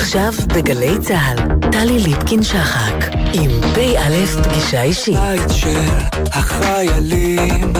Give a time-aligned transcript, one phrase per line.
[0.00, 5.16] עכשיו בגלי צה"ל, טלי ליפקין-שחק, עם פ"א פגישה אישית.
[5.16, 5.80] בית של
[6.26, 7.72] החיילים,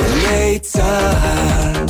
[0.00, 1.86] גלי צה"ל.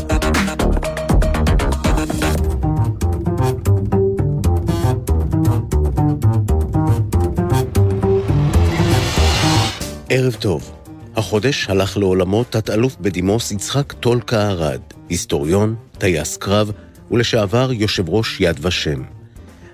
[10.08, 10.72] ערב טוב.
[11.16, 16.70] החודש הלך לעולמו תת-אלוף בדימוס יצחק טולקה ארד, היסטוריון, טייס קרב
[17.10, 19.21] ולשעבר יושב ראש יד ושם.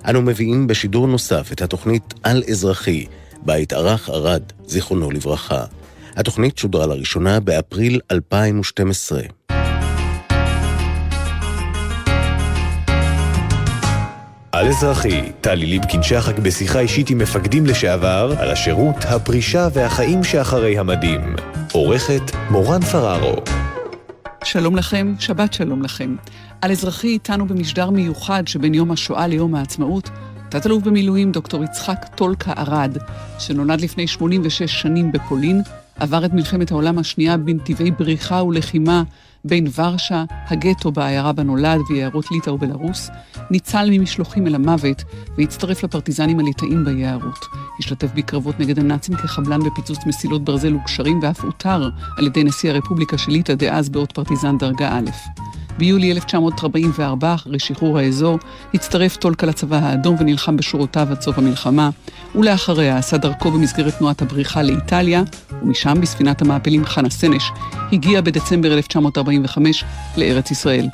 [0.06, 3.06] אנו מביאים בשידור נוסף את התוכנית על-אזרחי,
[3.42, 5.64] בה התארח ארד, זיכרונו לברכה.
[6.16, 9.20] התוכנית שודרה לראשונה באפריל 2012.
[14.52, 20.78] על אזרחי, טלי ליבקין שחק בשיחה אישית עם מפקדים לשעבר על השירות, הפרישה והחיים שאחרי
[20.78, 21.36] המדים.
[21.72, 23.34] עורכת מורן פררו.
[24.44, 26.16] שלום לכם, שבת שלום לכם.
[26.60, 30.10] על אזרחי איתנו במשדר מיוחד שבין יום השואה ליום העצמאות,
[30.48, 32.96] תת-אלוף במילואים דוקטור יצחק טולקה ארד,
[33.38, 35.62] שנולד לפני 86 שנים בפולין,
[35.96, 39.02] עבר את מלחמת העולם השנייה בנתיבי בריחה ולחימה
[39.44, 43.10] בין ורשה, הגטו בעיירה בה נולד ויערות ליטא ובלארוס,
[43.50, 45.02] ניצל ממשלוחים אל המוות
[45.38, 47.44] והצטרף לפרטיזנים הליטאים ביערות.
[47.78, 53.18] השתתף בקרבות נגד הנאצים כחבלן בפיצוץ מסילות ברזל וגשרים ואף אותר על ידי נשיא הרפובליקה
[53.18, 55.10] של ליטא דאז באות פרטיזן דרגה א'.
[55.78, 58.38] ביולי 1944, אחרי שחרור האזור,
[58.74, 61.90] הצטרף טולקה לצבא האדום ונלחם בשורותיו עד סוף המלחמה,
[62.34, 65.22] ולאחריה עשה דרכו במסגרת תנועת הבריחה לאיטליה,
[65.62, 67.50] ומשם בספינת המעפילים חנה סנש,
[67.92, 69.84] הגיע בדצמבר 1945
[70.16, 70.88] לארץ ישראל.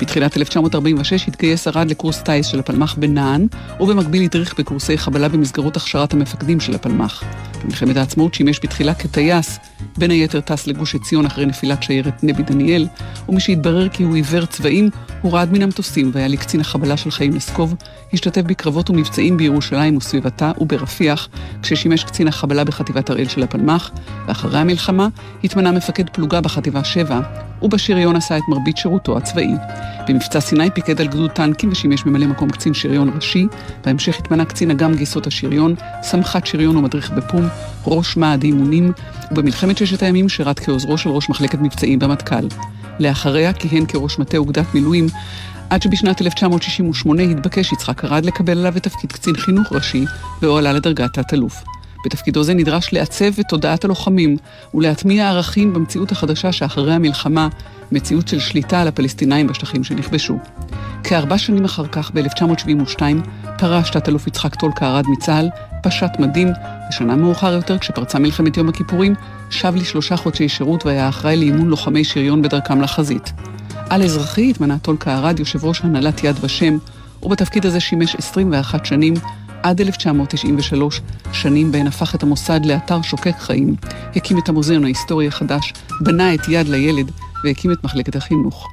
[0.00, 3.46] בתחילת 1946 התגייס ארד לקורס טיס של הפלמ"ח בנען,
[3.80, 7.24] ובמקביל הדריך בקורסי חבלה במסגרות הכשרת המפקדים של הפלמ"ח.
[7.66, 9.58] במלחמת העצמאות שימש בתחילה כטייס,
[9.98, 12.86] בין היתר טס לגוש עציון אחרי נפילת שיירת נבי דניאל,
[13.28, 14.90] ומשהתברר כי הוא עיוור צבעים,
[15.22, 17.74] הורד מן המטוסים והיה לקצין החבלה של חיים לסקוב,
[18.12, 21.28] השתתף בקרבות ומבצעים בירושלים וסביבתה וברפיח,
[21.62, 23.90] כששימש קצין החבלה בחטיבת הראל של הפלמ"ח,
[24.26, 25.08] ואחרי המלחמה
[25.44, 27.20] התמנה מפקד פלוגה בחטיבה 7,
[27.66, 29.54] ובשריון עשה את מרבית שירותו הצבאי.
[30.08, 33.46] במבצע סיני פיקד על גדוד טנקים ושימש ממלא מקום קצין שריון ראשי,
[33.84, 37.48] בהמשך התמנה קצין אג"ם גיסות השריון, סמח"ט שריון ומדריך בפום,
[37.86, 38.92] ראש מעד אימונים,
[39.30, 42.48] ובמלחמת ששת הימים שירת כעוזרו של ראש מחלקת מבצעים במטכ"ל.
[43.00, 45.06] לאחריה כיהן כראש מטה אוגדת מילואים,
[45.70, 50.04] עד שבשנת 1968 התבקש יצחק ארד לקבל עליו את תפקיד קצין חינוך ראשי,
[50.42, 51.75] והועלה לדרגת תת-אלוף.
[52.06, 54.36] בתפקידו זה נדרש לעצב את תודעת הלוחמים
[54.74, 57.48] ולהטמיע ערכים במציאות החדשה שאחרי המלחמה,
[57.92, 60.38] מציאות של שליטה על הפלסטינאים בשטחים שנכבשו.
[61.04, 63.02] כארבע שנים אחר כך, ב-1972,
[63.58, 65.48] פרש תת-אלוף יצחק טולקה ארד מצה"ל,
[65.82, 66.48] פשט מדים,
[66.90, 69.14] ושנה מאוחר יותר, כשפרצה מלחמת יום הכיפורים,
[69.50, 73.32] שב לשלושה חודשי שירות והיה אחראי לאימון לוחמי שריון בדרכם לחזית.
[73.90, 76.78] על אזרחי התמנה טולקה ארד יושב ראש הנהלת יד ושם,
[77.22, 79.14] ובתפקיד הזה שימש 21 שנים,
[79.66, 81.00] עד 1993,
[81.32, 83.76] שנים בהן הפך את המוסד לאתר שוקק חיים,
[84.16, 87.10] הקים את המוזיאון ההיסטורי החדש, בנה את יד לילד
[87.44, 88.68] והקים את מחלקת החינוך.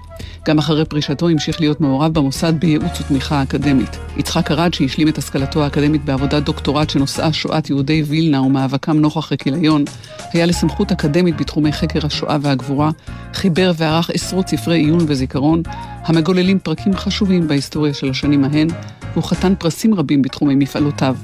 [0.48, 3.98] גם אחרי פרישתו המשיך להיות מעורב במוסד בייעוץ ותמיכה אקדמית.
[4.18, 9.86] יצחק ארד, שהשלים את השכלתו האקדמית בעבודת דוקטורט שנושאה שואת יהודי וילנה ומאבקם נוכח הכיליון,
[10.34, 12.92] היה לסמכות אקדמית בתחומי חקר השואה והגבורה,
[13.34, 15.62] חיבר וערך עשרות ספרי עיון וזיכרון,
[16.06, 18.68] המגוללים פרקים חשובים בהיסטוריה של השנים ההן,
[19.14, 21.16] והוא חתן פרסים רבים בתחומי מפעלותיו.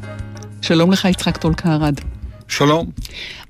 [0.62, 1.96] שלום לך, יצחק טולקה ארד.
[2.48, 2.90] שלום.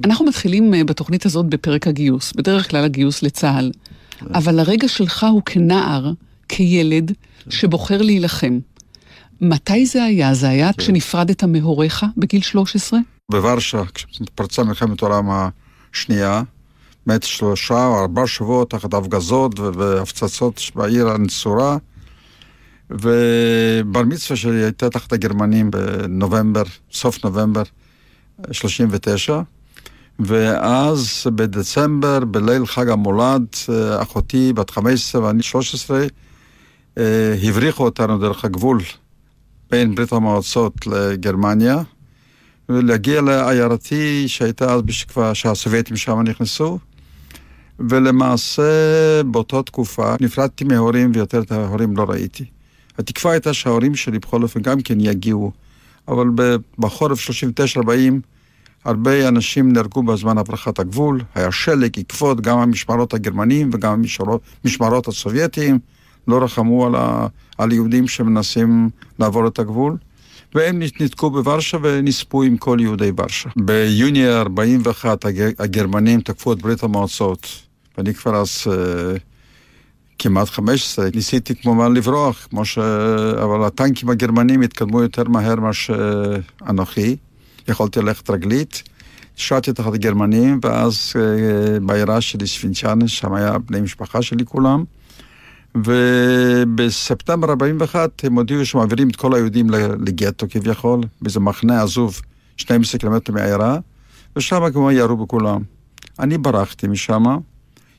[0.04, 3.72] אנחנו מתחילים אה, בתוכנית הזאת בפרק הגיוס, בדרך כלל הגיוס לצה"ל.
[4.34, 6.12] אבל הרגע שלך הוא כנער,
[6.50, 7.12] כילד,
[7.50, 8.60] שבוחר להילחם.
[9.42, 10.34] מתי זה היה?
[10.34, 10.78] זה היה כן.
[10.78, 13.00] כשנפרדת מהוריך בגיל 13?
[13.32, 15.30] בוורשה, כשפרצה מלחמת העולם
[15.94, 16.42] השנייה,
[17.08, 21.78] מת שלושה או ארבעה שבועות תחת הפגזות והפצצות בעיר הנצורה,
[22.90, 27.64] ובר מצווה שלי הייתה תחת הגרמנים בנובמבר, סוף נובמבר
[28.52, 29.42] 39,
[30.20, 33.46] ואז בדצמבר, בליל חג המולד,
[34.02, 36.06] אחותי בת 15 ואני 13,
[36.98, 38.82] אה, הבריחו אותנו דרך הגבול
[39.72, 41.82] בין ברית המועצות לגרמניה,
[42.70, 46.80] ולהגיע לעיירתי שהייתה אז בשכבה שהסובייטים שם נכנסו,
[47.80, 48.64] ולמעשה
[49.26, 52.46] באותה תקופה נפרדתי מההורים ויותר את ההורים לא ראיתי.
[53.00, 55.52] התקווה הייתה שההורים שלי בכל אופן גם כן יגיעו,
[56.08, 56.28] אבל
[56.80, 57.30] בחורף
[57.78, 57.82] 39-40
[58.86, 64.04] הרבה אנשים נהרגו בזמן הברחת הגבול, היה שלג, עקבות, גם המשמרות הגרמנים וגם
[64.64, 65.80] המשמרות, הסובייטיים
[66.28, 69.98] לא רחמו על, ה, על יהודים שמנסים לעבור את הגבול.
[70.56, 73.50] והם נתקעו בוורשה ונספו עם כל יהודי ורשה.
[73.56, 75.26] ביוני 41
[75.60, 77.48] הגרמנים תקפו את ברית המועצות,
[77.98, 79.20] ואני כבר אז uh,
[80.20, 82.78] כמעט 15, ניסיתי כמובן לברוח, כמו ש...
[83.44, 86.36] אבל הטנקים הגרמנים התקדמו יותר מהר מאשר
[86.70, 87.16] אנוכי,
[87.68, 88.84] יכולתי ללכת רגלית.
[89.38, 94.84] השארתי תחת הגרמנים, ואז אה, בעירה שלי ספינצ'אנס, שם היה בני משפחה שלי כולם.
[95.76, 99.70] ובספטמבר 41 הם הודיעו שמעבירים את כל היהודים
[100.06, 102.22] לגטו כביכול, באיזה מחנה עזוב
[102.58, 103.78] 12 קילומטר מהעיירה,
[104.36, 105.62] ושם כמובן ירו בכולם.
[106.20, 107.24] אני ברחתי משם,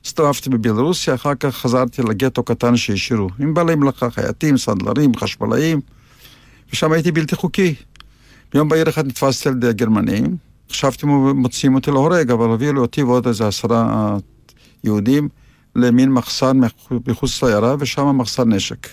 [0.04, 5.80] הסתובבתי בבלרוסיה, אחר כך חזרתי לגטו קטן שהשאירו, עם בעלי מלאכה, חייטים, סנדלרים, חשמלאים,
[6.72, 7.74] ושם הייתי בלתי חוקי.
[8.52, 10.36] ביום בהיר אחד נתפסתי על ידי הגרמנים,
[10.70, 14.16] חשבתי מוציאים אותי להורג, אבל לי אותי ועוד איזה עשרה
[14.84, 15.28] יהודים
[15.76, 16.60] למין מחסן
[17.06, 18.88] מחוץ לעיירה, ושם מחסן נשק.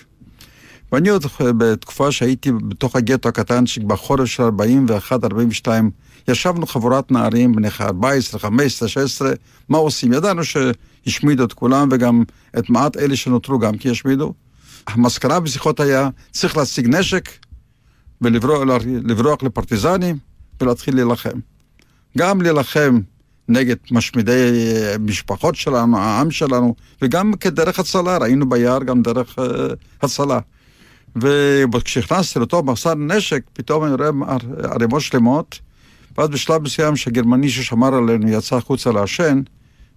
[0.92, 5.68] ואני עוד בתקופה שהייתי בתוך הגטו הקטן, שבחורף של 41-42,
[6.28, 9.32] ישבנו חבורת נערים בני 14, 15, 16,
[9.70, 10.14] מה עושים?
[10.14, 10.42] ידענו
[11.08, 12.24] שהשמידו את כולם וגם
[12.58, 14.34] את מעט אלה שנותרו גם כי השמידו.
[14.88, 17.30] המסקנה בשיחות היה, צריך להשיג נשק
[18.22, 20.18] ולברוח לפרטיזנים
[20.62, 21.40] ולהתחיל להילחם.
[22.18, 23.00] גם להילחם
[23.50, 24.52] נגד משמידי
[25.00, 29.42] משפחות שלנו, העם שלנו, וגם כדרך הצלה, ראינו ביער גם דרך uh,
[30.02, 30.40] הצלה.
[31.74, 35.60] וכשנכנסתי לאותו מחסן נשק, פתאום אני רואה ערימות שלמות,
[36.18, 39.42] ואז בשלב מסוים שהגרמני ששמר עלינו יצא החוצה לעשן,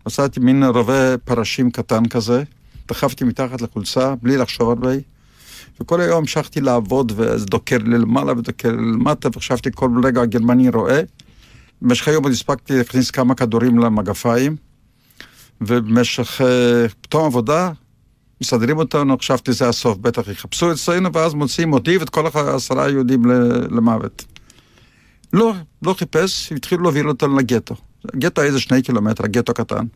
[0.07, 2.43] מצאתי מין רובה פרשים קטן כזה,
[2.89, 4.93] דחפתי מתחת לחולצה, בלי לחשוב הרבה,
[5.81, 10.69] וכל היום המשכתי לעבוד, וזה דוקר לי למעלה ודוקר לי למטה, וחשבתי כל רגע הגרמני
[10.69, 11.03] רואה.
[11.83, 14.57] במשך היום עוד הספקתי להכניס כמה כדורים למגפיים,
[15.61, 16.41] ובמשך
[17.01, 17.73] פתאום עבודה,
[18.41, 23.25] מסדרים אותנו, חשבתי זה הסוף, בטח יחפשו אצלנו, ואז מוציאים אותי ואת כל העשרה יהודים
[23.71, 24.25] למוות.
[25.33, 27.75] לא, לא חיפש, התחילו להוביל אותנו לגטו.
[28.15, 29.87] הגטו איזה שני קילומטר, הגטו קטן.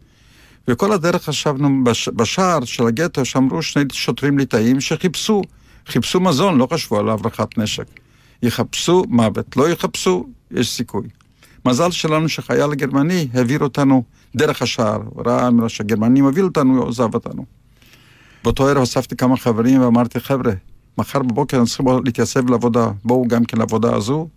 [0.69, 5.43] וכל הדרך חשבנו, בש, בשער של הגטו, שאמרו שני שוטרים ליטאים שחיפשו,
[5.87, 7.87] חיפשו מזון, לא חשבו על הברחת נשק.
[8.43, 11.09] יחפשו מוות, לא יחפשו, יש סיכוי.
[11.67, 14.03] מזל שלנו שחייל הגרמני העביר אותנו
[14.37, 17.45] דרך השער, ראה שהגרמני מוביל אותנו, הוא עזב אותנו.
[18.45, 20.53] באותו ערב אספתי כמה חברים ואמרתי, חבר'ה,
[20.99, 24.29] מחר בבוקר אנחנו צריכים להתייצב לעבודה, בואו גם כן לעבודה הזו.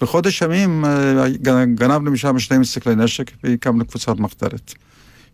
[0.00, 1.28] בחודש ימים אה,
[1.74, 4.74] גנבנו משם שני מסתכלי נשק והקמנו קבוצת מחתרת.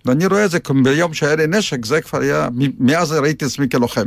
[0.04, 2.48] ואני רואה את זה ביום שהיה לי נשק, זה כבר היה,
[2.78, 4.06] מאז ראיתי עצמי כלוחם.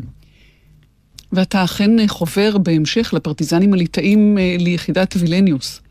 [1.31, 5.81] ואתה אכן חובר בהמשך לפרטיזנים הליטאים אה, ליחידת וילניוס.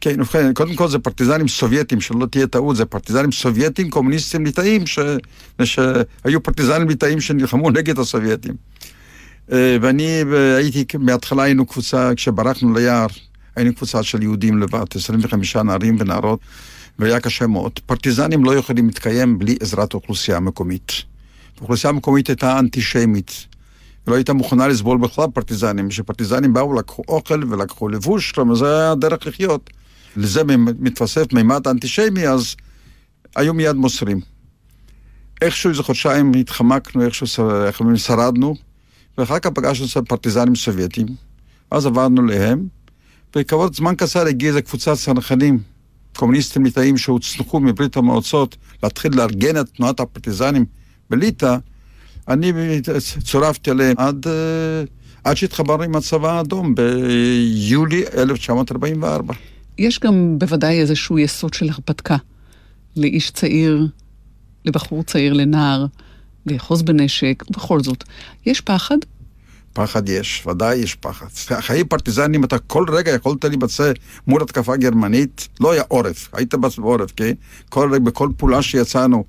[0.00, 4.86] כן, ובכן, קודם כל זה פרטיזנים סובייטים, שלא תהיה טעות, זה פרטיזנים סובייטים, קומוניסטים ליטאים,
[4.86, 4.98] ש...
[5.64, 8.54] שהיו פרטיזנים ליטאים שנלחמו נגד הסובייטים.
[9.52, 10.22] אה, ואני
[10.56, 13.06] הייתי, מההתחלה היינו קבוצה, כשברחנו ליער,
[13.58, 16.40] היינו קבוצה של יהודים לבד, 25 נערים ונערות,
[16.98, 17.72] והיה קשה מאוד.
[17.86, 20.92] פרטיזנים לא יכולים להתקיים בלי עזרת האוכלוסייה המקומית.
[21.58, 23.46] האוכלוסייה המקומית הייתה אנטישמית.
[24.06, 28.90] לא הייתה מוכנה לסבול בכלל פרטיזנים, כשפרטיזנים באו, לקחו אוכל ולקחו לבוש, כלומר זה היה
[28.90, 29.70] הדרך לחיות.
[30.16, 30.42] לזה
[30.78, 32.56] מתווסף מימד אנטישמי, אז
[33.36, 34.20] היו מיד מוסרים.
[35.42, 37.26] איכשהו איזה חודשיים התחמקנו, איכשהו
[37.96, 38.54] שרדנו,
[39.18, 41.06] ואחר כך פגשנו פרטיזנים סובייטים,
[41.70, 42.77] אז עברנו להם,
[43.36, 45.58] וכעבור זמן קצר הגיעה איזה קבוצת צנחנים,
[46.16, 50.64] קומוניסטים ליטאים שהוצנחו מברית המועצות, להתחיל לארגן את תנועת הפרטיזנים
[51.10, 51.56] בליטא,
[52.28, 52.52] אני
[53.24, 54.84] צורפתי עליהם עד, אה,
[55.24, 59.34] עד שהתחברנו עם הצבא האדום ביולי 1944.
[59.78, 62.16] יש גם בוודאי איזשהו יסוד של הרפתקה
[62.96, 63.86] לאיש צעיר,
[64.64, 65.86] לבחור צעיר, לנער,
[66.46, 68.04] לאחוז בנשק, ובכל זאת,
[68.46, 68.96] יש פחד?
[69.78, 71.26] פחד יש, ודאי יש פחד.
[71.60, 73.92] חיי פרטיזנים, אתה כל רגע יכולת להימצא
[74.26, 77.32] מול התקפה גרמנית, לא היה עורף, היית בעורף, כן?
[77.68, 79.24] כל, בכל פעולה שיצאנו,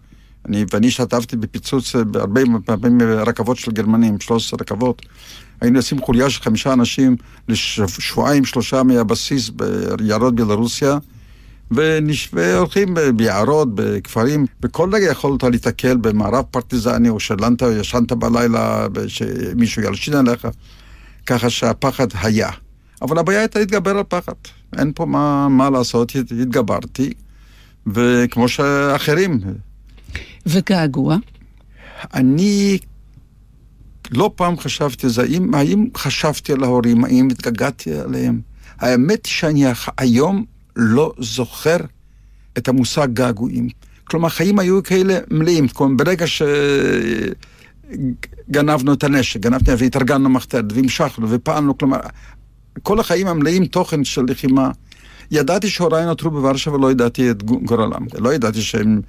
[0.46, 5.02] אני, ואני השתתפתי בפיצוץ בהרבה פעמים רכבות של גרמנים, 13 רכבות.
[5.62, 7.16] היינו יוצאים חוליה של חמישה אנשים
[7.48, 10.98] לשבועיים, שלושה מהבסיס ביערות בלרוסיה,
[11.72, 19.82] והולכים ביערות, בכפרים, וכל רגע יכולת להתקל במערב פרטיזני, או שלנת, או ישנת בלילה, שמישהו
[19.82, 20.48] ילשין עליך,
[21.26, 22.50] ככה שהפחד היה.
[23.02, 24.34] אבל הבעיה הייתה להתגבר על פחד.
[24.78, 27.14] אין פה מה, מה לעשות, התגברתי,
[27.88, 29.40] וכמו שאחרים.
[30.46, 31.18] וגעגוע?
[32.14, 32.78] אני
[34.12, 38.42] לא פעם חשבתי על זה, האם, האם חשבתי על ההורים, האם התגעגעתי עליהם.
[38.80, 39.66] האמת שאני
[39.98, 40.46] היום
[40.80, 41.78] לא זוכר
[42.58, 43.68] את המושג געגועים.
[44.04, 45.68] כלומר, החיים היו כאלה מלאים.
[45.68, 46.26] כלומר, ברגע
[48.48, 51.98] שגנבנו את הנשק, גנבנו והתארגנו מחתרת, והמשכנו ופעלנו, כלומר,
[52.84, 54.72] כל החיים המלאים תוכן של לחימה.
[55.32, 58.06] ידעתי שהוריי נותרו בוורשה ולא ידעתי את גורלם.
[58.20, 59.02] לא ידעתי שהם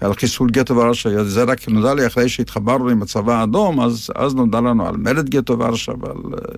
[0.00, 4.34] על חיסול גטו ורשה, זה רק נודע לי אחרי שהתחברנו עם הצבא האדום, אז, אז
[4.34, 6.56] נודע לנו על מרד גטו ורשה ועל, ועל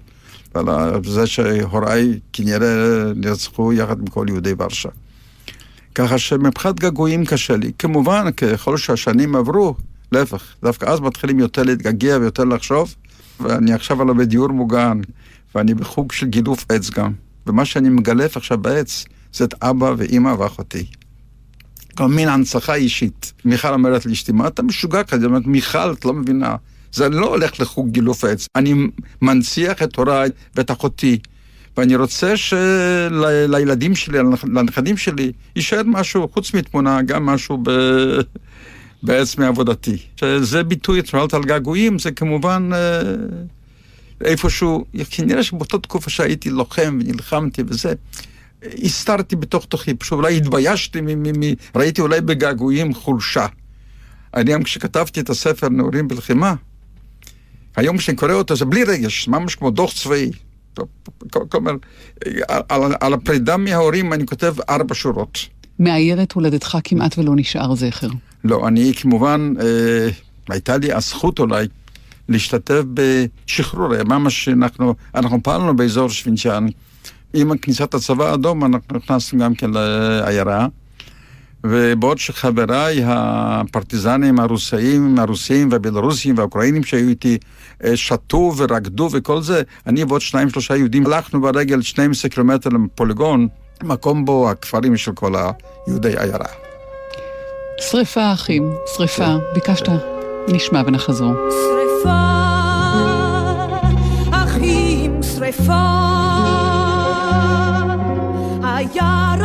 [1.04, 4.88] זה שהוריי כנראה נרצחו יחד עם כל יהודי ורשה.
[5.95, 7.73] ככה שמבחינת געגועים קשה לי.
[7.78, 9.75] כמובן, ככל שהשנים עברו,
[10.12, 12.95] להפך, דווקא אז מתחילים יותר להתגעגע ויותר לחשוב,
[13.40, 15.00] ואני עכשיו עלה בדיור מוגן,
[15.54, 17.12] ואני בחוג של גילוף עץ גם,
[17.47, 20.87] ומה שאני מגלף עכשיו בעץ, זה את אבא ואימא ואחותי.
[21.97, 23.33] כל מין הנצחה אישית.
[23.45, 25.26] מיכל אומרת לאשתי, מה אתה משוגע כזה?
[25.26, 26.57] אומרת, מיכל, את לא מבינה.
[26.92, 28.47] זה לא הולך לחוג גילוף עץ.
[28.56, 28.75] אני
[29.23, 31.18] מנציח את הוריי ואת אחותי.
[31.76, 37.70] ואני רוצה שלילדים שלי, לנכדים שלי, יישאר משהו, חוץ מתמונה, גם משהו ב...
[39.02, 39.97] בעץ מעבודתי.
[40.16, 43.00] שזה ביטוי, את על געגועים, זה כמובן אה,
[44.25, 47.92] איפשהו, כנראה שבאותה תקופה שהייתי לוחם ונלחמתי וזה,
[48.62, 53.47] הסתרתי בתוך תוכי, פשוט אולי התביישתי, מ- מ- מ- ראיתי אולי בגעגועים חולשה.
[54.35, 56.54] אני גם כשכתבתי את הספר נעורים בלחימה,
[57.77, 60.31] היום כשאני קורא אותו זה בלי רגש, ממש כמו דוח צבאי.
[61.49, 61.73] כלומר,
[62.49, 65.39] על, על, הפרידה מההורים אני כותב ארבע שורות.
[65.79, 68.09] מעיירת הולדתך כמעט ולא נשאר זכר.
[68.45, 70.09] לא, אני כמובן, אה,
[70.49, 71.67] הייתה לי הזכות אולי
[72.29, 76.67] להשתתף בשחרור, ממש אנחנו, אנחנו פעלנו באזור שווינצ'אן.
[77.35, 80.67] עם כניסת הצבא האדום אנחנו נכנסנו גם כן לעיירה.
[81.64, 87.38] ובעוד שחבריי הפרטיזנים הרוסאים, הרוסים והבלרוסים והאוקראינים שהיו איתי
[87.85, 93.49] אה, שתו ורקדו וכל זה, אני ועוד שניים שלושה יהודים הלכנו ברגל 12 קילומטר לפוליגון,
[93.83, 95.33] מקום בו הכפרים של כל
[95.87, 96.47] היהודי עיירה.
[97.81, 99.25] שריפה, אחים, שריפה.
[99.25, 99.38] כן.
[99.55, 99.88] ביקשת,
[100.49, 101.33] נשמע ונחזור.
[101.50, 102.21] שריפה,
[104.31, 105.85] אחים, שריפה,
[108.62, 109.39] עיירתנו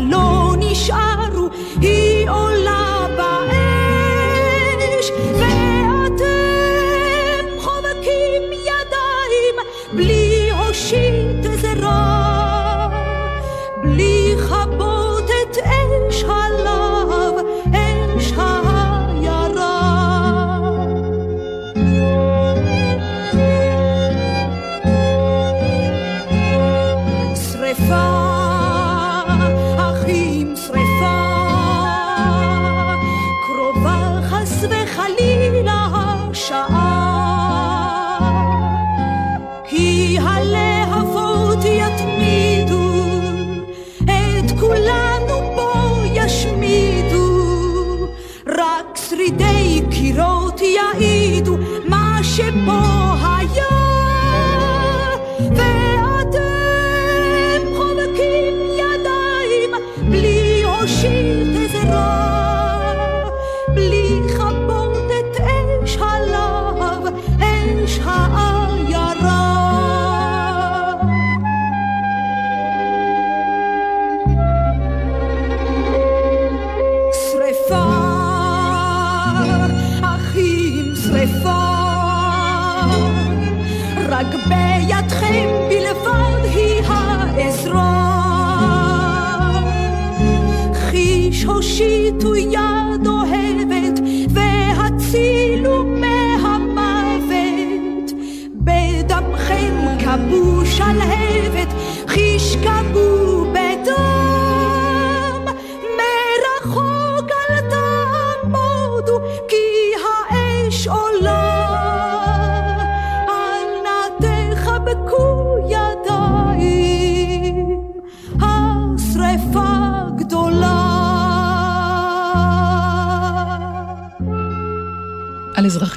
[0.00, 1.48] לא נשארו,
[1.80, 6.26] היא עולה באש, ואתם
[7.58, 9.56] חובקים ידיים
[9.92, 12.88] בלי הושיט עזרה,
[13.82, 16.57] בלי כבות את אש הלהב,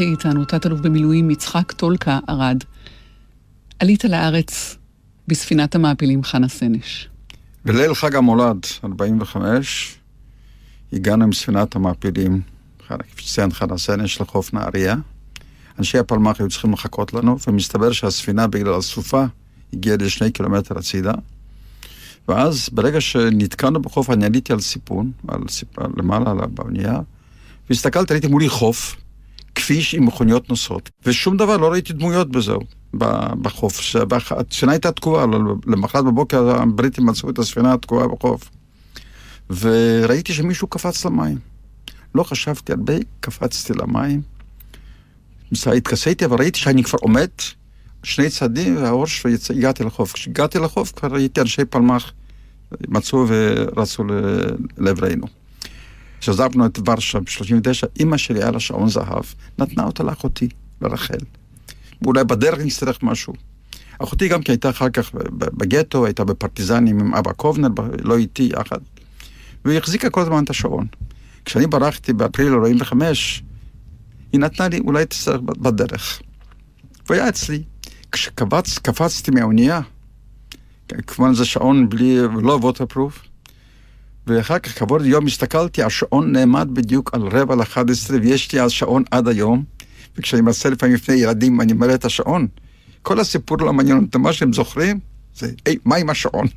[0.01, 2.63] אזרחי איתנו, תת-אלוף במילואים יצחק טולקה ארד.
[3.79, 4.77] עלית לארץ
[5.27, 7.09] בספינת המעפילים חנה סנש.
[7.65, 9.97] בליל חג המולד, 45,
[10.93, 12.41] הגענו עם ספינת המעפילים,
[12.87, 14.95] כפי שציין חנה סנש, לחוף נהריה.
[15.79, 19.25] אנשי הפלמ"ח היו צריכים לחכות לנו, ומסתבר שהספינה בגלל הסופה
[19.73, 21.13] הגיעה לשני קילומטר הצידה.
[22.27, 25.79] ואז ברגע שנתקענו בחוף, אני עליתי על סיפון, על סיפ...
[25.97, 26.99] למעלה, על באונייה,
[27.69, 28.95] והסתכלתי, ראיתי מולי חוף,
[29.55, 32.61] כביש עם מכוניות נוסעות, ושום דבר, לא ראיתי דמויות בזהו,
[32.97, 33.95] ב- בחוף.
[34.31, 35.25] הספינה הייתה תקועה,
[35.67, 38.49] למחרת בבוקר הבריטים מצאו את הספינה התקועה בחוף.
[39.49, 41.37] וראיתי שמישהו קפץ למים.
[42.15, 44.21] לא חשבתי הרבה, קפצתי למים.
[45.65, 47.29] התכסיתי, אבל ראיתי שאני כבר עומד
[48.03, 50.13] שני צעדים והראש והגעתי לחוף.
[50.13, 52.11] כשהגעתי לחוף כבר ראיתי אנשי פלמ"ח
[52.87, 54.03] מצאו ורצו
[54.77, 55.40] לעברנו.
[56.21, 59.23] כשעזבנו את ורשה ב-39, אימא שלי היה לה שעון זהב,
[59.59, 60.49] נתנה אותה לאחותי,
[60.81, 61.17] לרחל.
[62.01, 63.33] ואולי בדרך נצטרך משהו.
[63.99, 67.67] אחותי גם כי הייתה אחר כך בגטו, הייתה בפרטיזנים עם אבא קובנר,
[68.03, 68.77] לא איתי יחד.
[69.65, 70.87] והיא החזיקה כל הזמן את השעון.
[71.45, 73.43] כשאני ברחתי באפריל 45,
[74.31, 76.21] היא נתנה לי, אולי תצטרך בדרך.
[77.09, 77.63] והיה אצלי.
[78.11, 79.81] כשקפצתי מהאונייה,
[81.07, 83.21] כמובן זה שעון בלי, לא ווטרפרוף,
[84.31, 88.71] ואחר כך כבוד יום הסתכלתי, השעון נעמד בדיוק על רבע לאחד עשרה, ויש לי אז
[88.71, 89.63] שעון עד היום,
[90.17, 92.47] וכשאני מנסה לפעמים לפני ילדים, אני מראה את השעון.
[93.01, 94.99] כל הסיפור לא מעניין אותם, מה שהם זוכרים,
[95.35, 96.47] זה, היי, מה עם השעון?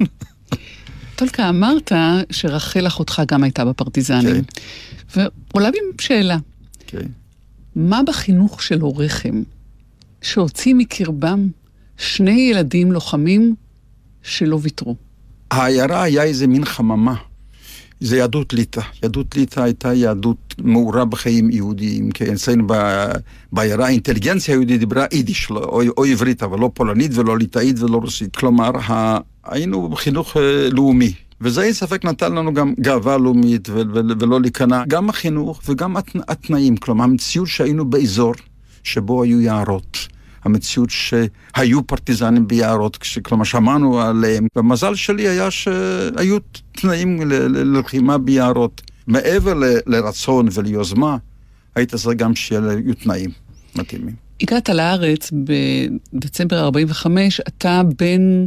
[1.17, 1.93] טולקה, אמרת
[2.31, 4.45] שרחל אחותך גם הייתה בפרטיזנים.
[4.45, 5.23] כן.
[5.53, 6.39] ועולה בי שאלה.
[6.87, 7.07] כן.
[7.77, 9.43] מה בחינוך של הוריכם
[10.23, 11.49] שהוציא מקרבם
[11.97, 13.55] שני ילדים לוחמים
[14.23, 14.97] שלא ויתרו?
[15.51, 17.15] העיירה היה איזה מין חממה.
[18.05, 18.81] זה יהדות ליטא.
[19.03, 22.67] יהדות ליטא הייתה יהדות מעורה בחיים יהודיים, כי אצלנו
[23.53, 27.97] בעיירה האינטליגנציה היהודית דיברה יידיש, לא, או, או עברית, אבל לא פולנית ולא ליטאית ולא
[27.97, 28.37] רוסית.
[28.37, 29.19] כלומר, ה...
[29.45, 31.13] היינו בחינוך אה, לאומי.
[31.41, 34.83] וזה אין ספק נתן לנו גם גאווה לאומית ו- ו- ולא להיכנע.
[34.89, 35.97] גם החינוך וגם
[36.29, 38.35] התנאים, כלומר המציאות שהיינו באזור
[38.83, 40.14] שבו היו יערות.
[40.45, 44.47] המציאות שהיו פרטיזנים ביערות, כלומר שמענו עליהם.
[44.57, 46.39] והמזל שלי היה שהיו
[46.73, 48.83] תנאים ללחימה ביערות.
[49.07, 51.17] מעבר ל- לרצון וליוזמה,
[51.75, 53.31] היית צריך גם שיהיו תנאים
[53.77, 54.15] מתאימים.
[54.43, 55.31] הגעת לארץ
[56.13, 58.47] בדצמבר 45, אתה בן...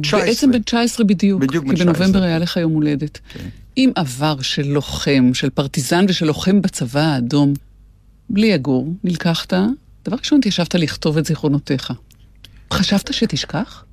[0.00, 0.20] 19.
[0.26, 1.40] בעצם בן 19 בדיוק.
[1.42, 1.94] בדיוק בן 19.
[1.94, 3.18] כי בנובמבר היה לך יום הולדת.
[3.32, 3.48] כן.
[3.76, 7.54] עם עבר של לוחם, של פרטיזן ושל לוחם בצבא האדום,
[8.30, 9.52] בלי יגור, נלקחת,
[10.04, 11.92] דבר ראשון התיישבת לכתוב את זיכרונותיך.
[12.72, 13.84] חשבת שתשכח?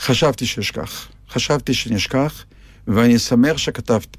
[0.00, 1.08] חשבתי שאשכח.
[1.30, 2.44] חשבתי שנשכח,
[2.86, 4.18] ואני שמח שכתבתי.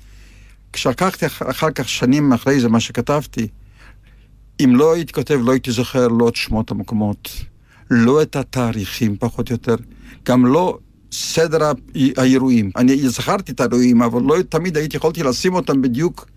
[0.74, 3.48] כשלקחתי אחר כך, שנים אחרי זה, מה שכתבתי,
[4.64, 7.30] אם לא הייתי כותב, לא הייתי זוכר לא את שמות המקומות,
[7.92, 9.76] לא את התאריכים, פחות או יותר,
[10.26, 10.78] גם לא
[11.12, 11.72] סדר
[12.18, 12.72] האירועים.
[12.76, 16.28] אני זכרתי את האירועים, אבל לא תמיד הייתי יכולתי לשים אותם בדיוק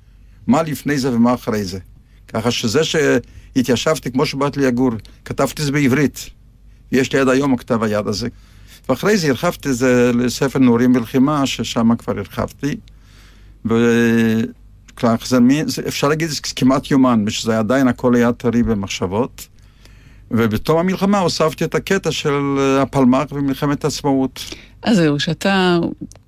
[0.47, 1.79] מה לפני זה ומה אחרי זה.
[2.29, 2.81] ככה שזה
[3.55, 4.91] שהתיישבתי כמו שבאת לי לגור,
[5.25, 6.31] כתבתי את זה בעברית.
[6.93, 8.29] יש לי עד היום הכתב היד הזה.
[8.89, 12.77] ואחרי זה הרחבתי את זה לספר נעורים בלחימה, ששם כבר הרחבתי.
[13.71, 13.75] ו...
[14.95, 15.17] כלומר,
[15.67, 19.49] זה, אפשר להגיד זה כמעט יומן, שזה עדיין הכל היה טרי במחשבות.
[20.31, 24.45] ובתום המלחמה הוספתי את הקטע של הפלמ"ח ומלחמת העצמאות.
[24.83, 25.79] אז זהו, שאתה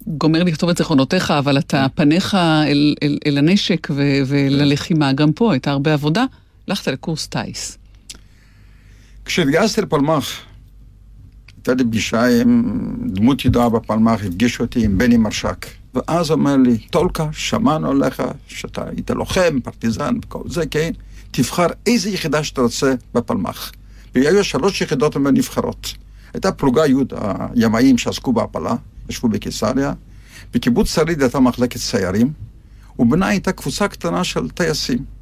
[0.07, 5.53] גומר לכתוב את זיכרונותיך, אבל אתה פניך אל, אל, אל הנשק ו, וללחימה, גם פה
[5.53, 6.25] הייתה הרבה עבודה,
[6.69, 7.79] הלכת לקורס טיס.
[9.25, 10.41] כשהתגייסתי לפלמ"ח,
[11.57, 12.63] הייתה לי פגישה עם
[13.07, 15.67] דמות ידועה בפלמ"ח, הפגיש אותי עם בני מרשק.
[15.95, 20.91] ואז אומר לי, טולקה, שמענו עליך שאתה היית לוחם, פרטיזן, וכל זה, כן,
[21.31, 23.73] תבחר איזה יחידה שאתה רוצה בפלמ"ח.
[24.15, 25.95] והיו שלוש יחידות נבחרות.
[26.35, 26.95] הייתה פלוגה י'
[27.55, 28.75] הימאים שעסקו בהפלה,
[29.09, 29.93] ישבו בקיסריה,
[30.55, 32.33] בקיבוץ שריד הייתה מחלקת סיירים,
[32.99, 35.14] ובנה הייתה קבוצה קטנה של טייסים.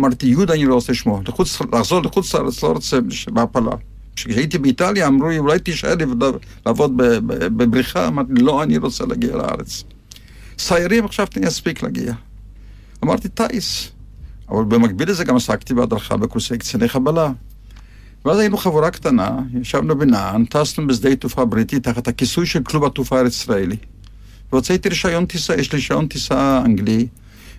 [0.00, 2.98] אמרתי, יהודה אני לא רוצה לשמוע, לחוץ, לחזור לחוץ לארץ לא רוצה
[3.32, 3.70] בהפלה.
[4.16, 5.94] כשהייתי באיטליה אמרו לי, אולי תישאר
[6.66, 6.92] לעבוד
[7.26, 9.84] בבריחה, אמרתי, לא, אני רוצה להגיע לארץ.
[10.58, 12.14] סיירים, חשבתי, אני אספיק להגיע.
[13.04, 13.90] אמרתי, טייס.
[14.48, 17.32] אבל במקביל לזה גם עסקתי בהדרכה בקורסי קציני חבלה.
[18.24, 23.20] ואז היינו חבורה קטנה, ישבנו בנען, טסנו בשדה תעופה בריטי תחת הכיסוי של כלוב התעופה
[23.20, 23.76] הישראלי.
[24.52, 27.06] והוצאתי רישיון טיסה, יש לי רישיון טיסה אנגלי,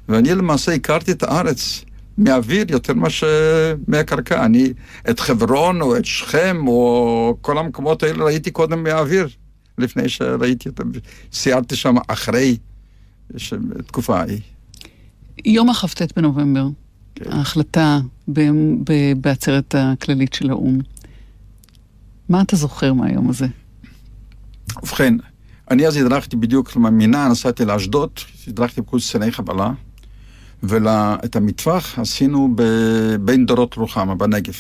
[0.09, 1.84] ואני למעשה הכרתי את הארץ
[2.17, 4.45] מהאוויר יותר מאשר מהקרקע.
[4.45, 4.73] אני
[5.09, 9.27] את חברון או את שכם או כל המקומות האלה ראיתי קודם מהאוויר,
[9.77, 10.91] לפני שראיתי אותם,
[11.33, 12.57] סיירתי שם אחרי
[13.79, 14.39] התקופה ההיא.
[15.45, 16.67] יום הכ"ט בנובמבר.
[17.15, 17.31] כן.
[17.31, 17.99] ההחלטה
[19.21, 20.79] בעצרת הכללית של האו"ם.
[22.29, 23.47] מה אתה זוכר מהיום הזה?
[24.83, 25.13] ובכן,
[25.71, 28.09] אני אז הדרכתי בדיוק, כלומר, מינה נסעתי לאשדוד,
[28.47, 29.71] הדרכתי בקורס קציני חבלה,
[30.67, 32.55] ואת המטווח עשינו
[33.21, 34.53] בין דורות רוחמה, בנגב.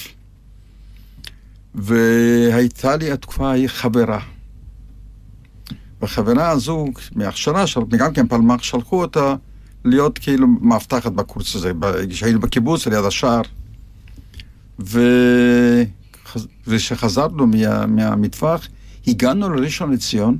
[1.75, 4.19] והייתה לי התקופה ההיא חברה.
[6.01, 9.35] והחברה הזו, מהכשרה שלו, גם כן פלמ"ח, שלחו אותה
[9.85, 11.71] להיות כאילו מאבטחת בקורס הזה,
[12.09, 13.41] כשהיינו בקיבוץ, ליד השער.
[14.79, 14.99] ו...
[16.67, 17.85] וכשחזרנו מה...
[17.85, 18.67] מהמטווח,
[19.07, 20.37] הגענו לראשון לציון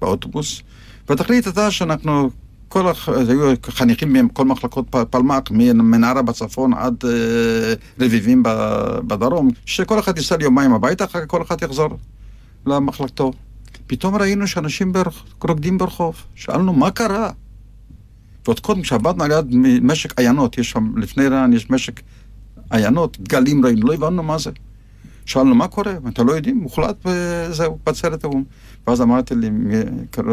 [0.00, 0.62] באוטובוס,
[1.08, 2.30] והתכלית הייתה שאנחנו
[2.68, 3.08] כל הח...
[3.08, 8.42] היו חניכים מכל מחלקות פלמ"ח, מנערה בצפון עד אה, רביבים
[9.06, 11.88] בדרום, שכל אחד ייסע ליומיים הביתה, אחר כך כל אחד יחזור
[12.66, 13.32] למחלקתו.
[13.86, 15.24] פתאום ראינו שאנשים ברח...
[15.48, 16.16] רוקדים ברחוב.
[16.34, 17.30] שאלנו, מה קרה?
[18.44, 19.46] ועוד קודם, כשעבדנו על יד
[19.82, 22.00] משק עיינות, יש שם, לפני רען יש משק
[22.70, 24.50] עיינות, גלים ראינו, לא הבנו מה זה.
[25.26, 25.92] שאלנו, מה קורה?
[26.08, 28.44] אתם לא יודעים, מוחלט וזהו, בעצרת האו"ם.
[28.86, 29.50] ואז אמרתי לי,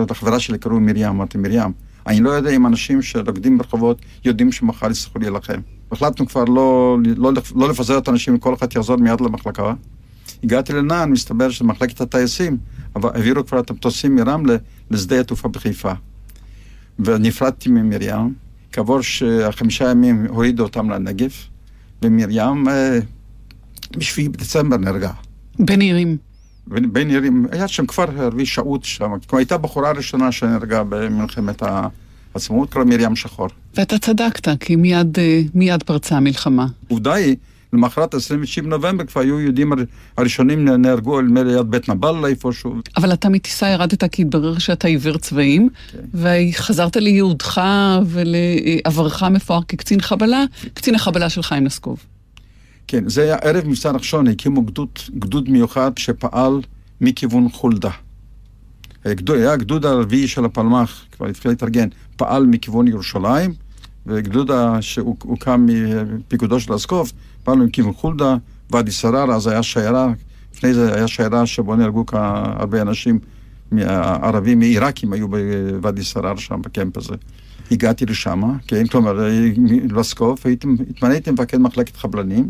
[0.10, 1.72] לחברה שלי קראו מרים, אמרתי, מרים,
[2.08, 5.60] אני לא יודע אם אנשים שרוקדים ברחובות יודעים שמחר יצטרכו להילחם.
[5.92, 9.74] החלטנו כבר לא, לא, לא לפזר את האנשים, כל אחד יחזור מיד למחלקה.
[10.44, 12.58] הגעתי לנען, מסתבר שמחלקת הטייסים,
[12.96, 14.56] אבל העבירו כבר את המטוסים מרמלה
[14.92, 15.92] לשדה התעופה בחיפה.
[17.00, 18.34] ונפרדתי ממרים,
[18.72, 19.00] כעבור
[19.52, 21.32] חמישה ימים הורידו אותם לנגב,
[22.02, 23.00] ומרים אה,
[23.98, 25.12] בשביעי בדצמבר נהרגה.
[25.60, 26.18] בן עירים.
[26.68, 31.64] בין עירים, היה שם כפר ערבי שעוט שם, כלומר הייתה בחורה ראשונה שנהרגה במלחמת
[32.36, 33.48] העצמאות, קוראים מרים שחור.
[33.76, 36.66] ואתה צדקת, כי מיד, אה, מיד פרצה המלחמה.
[36.88, 37.36] עובדה היא,
[37.74, 39.84] למחרת 29 בנובמבר כבר היו יהודים הר-
[40.18, 42.76] הראשונים נהרגו לי ליד בית נבלה איפשהו.
[42.98, 45.70] אבל אתה מטיסה ירדת כי התברר שאתה עיוור צבעים,
[46.14, 47.62] וחזרת לייעודך
[48.06, 51.98] ולעברך המפואר כקצין חבלה, קצין החבלה של חיים לסקוב.
[52.88, 56.62] כן, זה היה ערב מבצע נחשון, הקימו גדוד, גדוד מיוחד שפעל
[57.02, 57.90] מכיוון חולדה.
[59.06, 63.54] הגדוד, היה הגדוד הרביעי של הפלמ"ח, כבר התחיל להתארגן, פעל מכיוון ירושלים,
[64.06, 67.12] וגדוד שהוקם מפיקודו של אסקוף,
[67.44, 68.36] פעל מכיוון חולדה,
[68.72, 70.14] ואדי סרר, אז היה שיירה,
[70.54, 73.20] לפני זה היה שיירה שבו נהרגו הרבה אנשים,
[74.22, 77.14] ערבים מעיראקים היו בוואדי סרר שם, בקמפ הזה.
[77.72, 79.28] הגעתי לשם, כן, כלומר,
[79.96, 82.50] לסקוף, הייתי- התמניתי מפקד מחלקת חבלנים,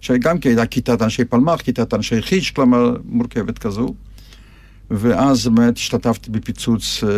[0.00, 3.94] שגם כן הייתה כיתת אנשי פלמ"ח, כיתת אנשי חיש, כלומר, מורכבת כזו.
[4.90, 7.08] ואז באמת השתתפתי בפיצוץ אה,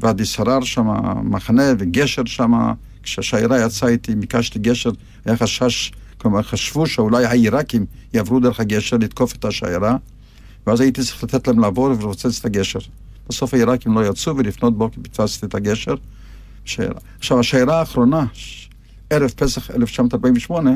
[0.00, 0.88] ואדי סרר שם,
[1.22, 2.72] מחנה וגשר שם.
[3.02, 4.90] כשהשיירה יצאה איתי, ביקשתי גשר,
[5.24, 9.96] היה חשש, כלומר חשבו שאולי העיראקים יעברו דרך הגשר לתקוף את השיירה,
[10.66, 12.78] ואז הייתי צריך לתת להם לעבור ולפוצץ את הגשר.
[13.28, 15.94] בסוף העיראקים לא יצאו, ולפנות בוקר פיצצתי את הגשר.
[16.64, 17.00] שיירה.
[17.18, 18.26] עכשיו, השיירה האחרונה,
[19.10, 20.70] ערב פסח 1948,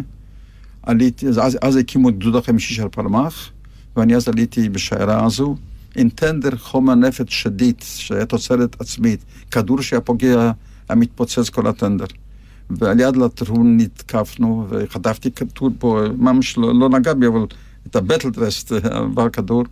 [0.87, 3.51] עליתי, אז, אז, אז הקימו את גדוד החמישי של פלמ"ח,
[3.97, 5.57] ואני אז עליתי בשיירה הזו,
[5.97, 10.53] עם טנדר חומר נפץ שדיד, שהיה תוצרת עצמית, כדור שהיה פוגע,
[10.89, 12.05] היה מתפוצץ כל הטנדר.
[12.71, 17.47] ועל יד לטרון נתקפנו, וחטפתי כדור פה, ממש לא, לא נגע בי, אבל
[17.87, 19.65] את הבטלדרסט עבר כדור.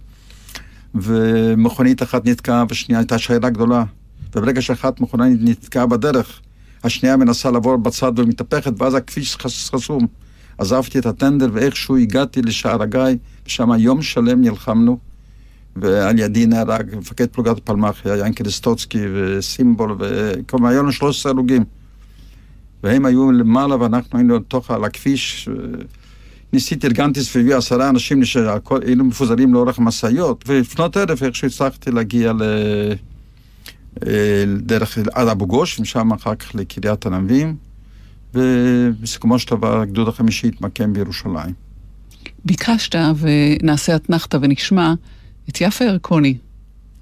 [0.95, 3.85] ומכונית אחת נתקעה, ושנייה הייתה שיירה גדולה.
[4.35, 6.41] וברגע שאחת מכונית נתקעה בדרך,
[6.85, 10.07] השנייה מנסה לעבור בצד ומתהפכת, ואז הכביש חס- חסום.
[10.63, 13.01] עזבתי את הטנדר, ואיכשהו הגעתי לשער הגיא,
[13.47, 14.99] ושם יום שלם נלחמנו.
[15.77, 21.65] ועל ידי נהרג מפקד פלוגת פלמ"ח, היה ינקי סטוצקי וסימבול, וכלומר, היו לנו 13 הרוגים.
[22.83, 25.49] והם היו למעלה ואנחנו היינו לתוך, על הכביש.
[26.53, 32.33] ניסיתי, ארגנתי סביבי עשרה אנשים, שהכל- היינו מפוזרים לאורך המשאיות, ולפנות ערב איכשהו הצלחתי להגיע
[32.33, 32.43] ל...
[34.07, 37.57] אה, דרך עד אבו גוש, ומשם אחר כך לקריית ענבים,
[38.35, 41.55] ובסיכומו של דבר הגדוד החמישי התמקם בירושלים.
[42.45, 44.95] ביקשת, ונעשה אתנחתא ונשמע,
[45.49, 46.39] את יפה ירקוני,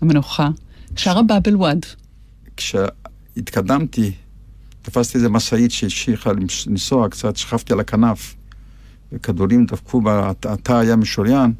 [0.00, 0.48] המנוחה,
[0.96, 1.86] שרה באבל וואד.
[2.56, 4.12] כשהתקדמתי,
[4.82, 6.30] תפסתי איזה משאית שהמשיכה
[6.66, 8.34] לנסוע קצת, שכבתי על הכנף,
[9.12, 11.52] וכדורים דפקו, בה, התא היה משוריין,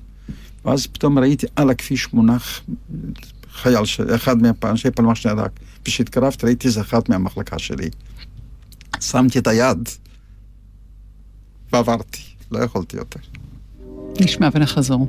[0.64, 2.61] ואז פתאום ראיתי על הכביש מונח
[3.52, 3.83] חייל,
[4.14, 5.50] אחד מאנשי פלמ"ח שנהרג.
[5.85, 7.90] כשהתקרבתי ראיתי איזה אחת מהמחלקה שלי.
[9.00, 9.88] שמתי את היד
[11.72, 13.20] ועברתי, לא יכולתי יותר.
[14.20, 15.06] נשמע ונחזור.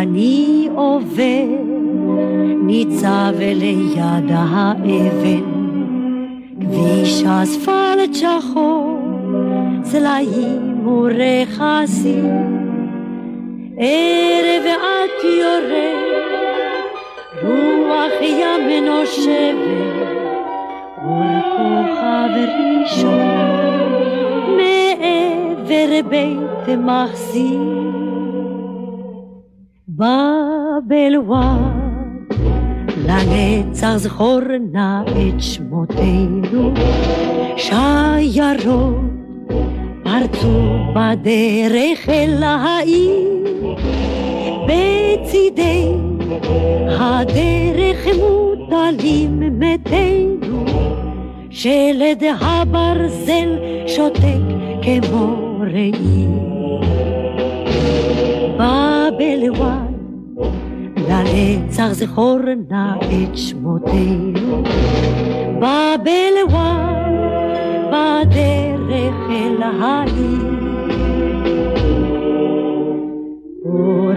[0.00, 1.46] אני עובר,
[2.66, 5.44] ניצב ליד האבן,
[6.60, 8.97] כביש אספלט שחור,
[9.90, 12.26] סלעים ורכסים,
[13.78, 15.98] ערב ואת יורד,
[17.42, 20.08] רוח ים נושבת,
[21.04, 21.88] אור
[22.80, 23.28] ראשון,
[24.56, 27.92] מעבר בית מחסים.
[29.88, 31.38] בבלוואד,
[33.06, 34.40] לנצח זכור
[34.72, 36.74] נא את שמותינו,
[37.56, 39.18] שיירות
[40.02, 40.60] פרצו
[40.94, 43.56] בדרך אל העיר,
[44.64, 45.92] בצידי
[46.88, 50.64] הדרך מוטלים מתינו,
[51.50, 53.56] שלד הברזל
[53.86, 54.22] שותק
[54.82, 56.26] כמו ראי.
[58.54, 59.92] בבלוואן,
[61.08, 62.38] לנצח זכור
[62.70, 64.62] נא את שמותינו.
[65.58, 67.14] בבלוואן,
[67.90, 68.57] בדרך
[69.30, 70.58] אל העיר.
[73.62, 74.12] הוא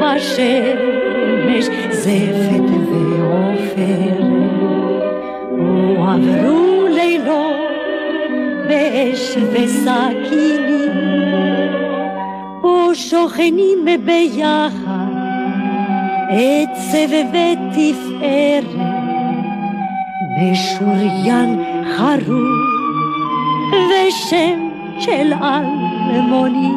[0.00, 4.26] בשמש, זפת ועופרת.
[6.16, 7.56] עברו לילות
[8.68, 10.92] באש וסכינים,
[12.60, 15.06] פה שוכנים ביחד
[16.30, 18.74] עצב ותפארת,
[20.42, 21.62] משוריין
[21.96, 22.75] חרוב
[23.72, 26.72] ושם של אלמוני.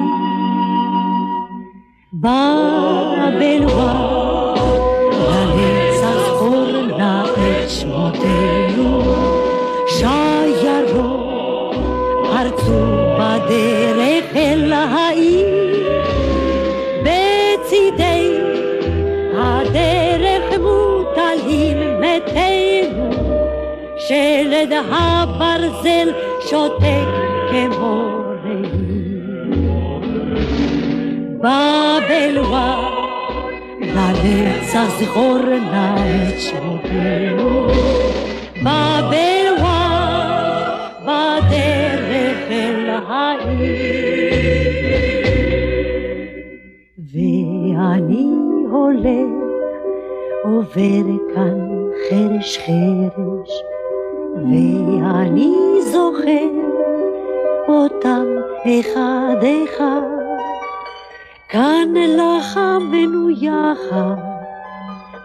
[2.14, 3.94] בבלווה
[5.12, 9.02] לנצח זכור נא את שמותינו,
[9.88, 11.76] שיירות
[12.24, 12.82] פרצו
[13.20, 16.04] בדרך אל העיר,
[17.02, 18.38] בצידי
[19.36, 23.10] הדרך מוטלים מתינו,
[23.98, 26.10] שלד הברזל
[26.50, 27.08] שותק
[27.50, 28.90] כמו ראי.
[31.38, 32.90] בבלווה
[33.82, 35.38] לנצח זכור
[35.72, 35.96] נא
[36.30, 37.68] את שמותינו.
[38.62, 39.90] בבלווה
[41.04, 44.10] בדרך אל העיר.
[47.14, 48.28] ואני
[48.72, 49.30] הולך
[50.44, 51.60] עובר כאן
[52.10, 53.52] חרש חרש,
[54.44, 56.50] ואני זוכר
[57.68, 58.26] אותם
[58.66, 60.20] אחד אחד.
[61.50, 64.16] כאן לחמנו יחד,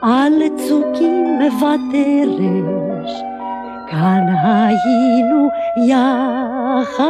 [0.02, 3.12] על צוקים ותרש,
[3.90, 5.48] כאן היינו
[5.88, 7.04] יחד,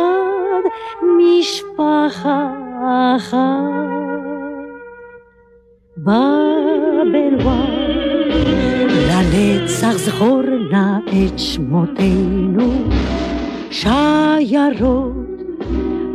[1.18, 2.50] משפחה
[3.16, 3.84] אחת.
[5.98, 7.74] בבלוואן,
[9.08, 10.42] לנצח זכור
[10.74, 12.72] נא את שמותינו,
[13.70, 15.12] שיירות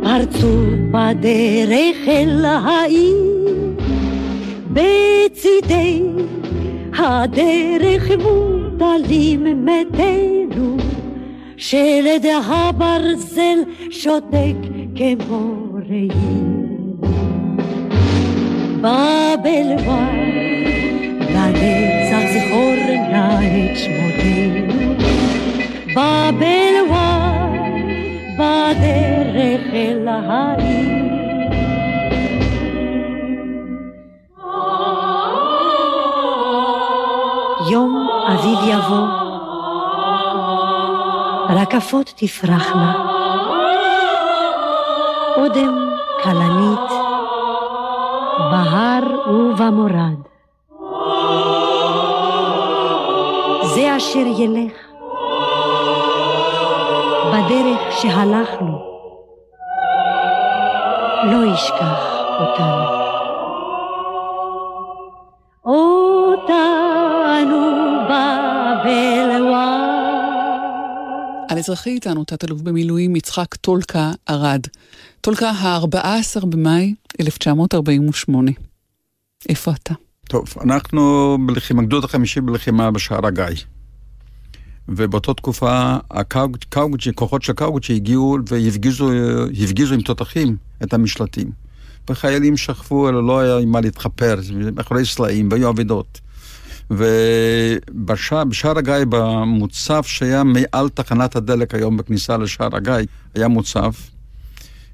[0.02, 0.56] פרצו
[0.90, 3.76] בדרך אל העיר,
[4.72, 6.02] בצידי
[6.98, 10.76] הדרך מוטלים מתינו,
[11.56, 13.58] שלד הברזל
[13.90, 14.56] שותק
[14.94, 15.54] כמו
[15.88, 16.08] ראי.
[18.80, 20.18] בבלוואן,
[21.20, 22.74] לנצח זכור
[23.12, 24.94] נא את שמותינו,
[25.96, 27.52] בבלוואן,
[28.34, 31.00] בדרך אל העיר.
[37.70, 39.06] יום אביב יבוא,
[41.50, 42.92] רקפות תפרחנה,
[45.36, 45.90] אודם
[46.22, 46.90] כלנית,
[48.50, 50.29] בהר ובמורד.
[54.00, 54.72] אשר ילך
[57.32, 58.78] בדרך שהלכנו,
[61.24, 62.02] לא ישכח
[62.40, 63.00] אותנו.
[71.48, 74.60] על אזרחי איתנו תת-אלוף במילואים יצחק טולקה ארד.
[75.20, 78.50] טולקה, ה-14 במאי 1948.
[79.48, 79.94] איפה אתה?
[80.28, 83.79] טוב, אנחנו בלחימה, גדוד החמישי בלחימה בשער הגיא.
[84.90, 89.10] ובאותה תקופה הקאוג'י, כוחות של קאוג'י הגיעו והפגיזו
[89.62, 91.50] הפגיזו עם תותחים את המשלטים.
[92.10, 94.40] וחיילים שכבו, אלא לא היה עם מה להתחפר,
[94.76, 96.20] מאחורי סלעים, והיו אבדות.
[96.90, 102.94] ובשער הגיא, במוצב שהיה מעל תחנת הדלק היום בכניסה לשער הגיא,
[103.34, 103.92] היה מוצב.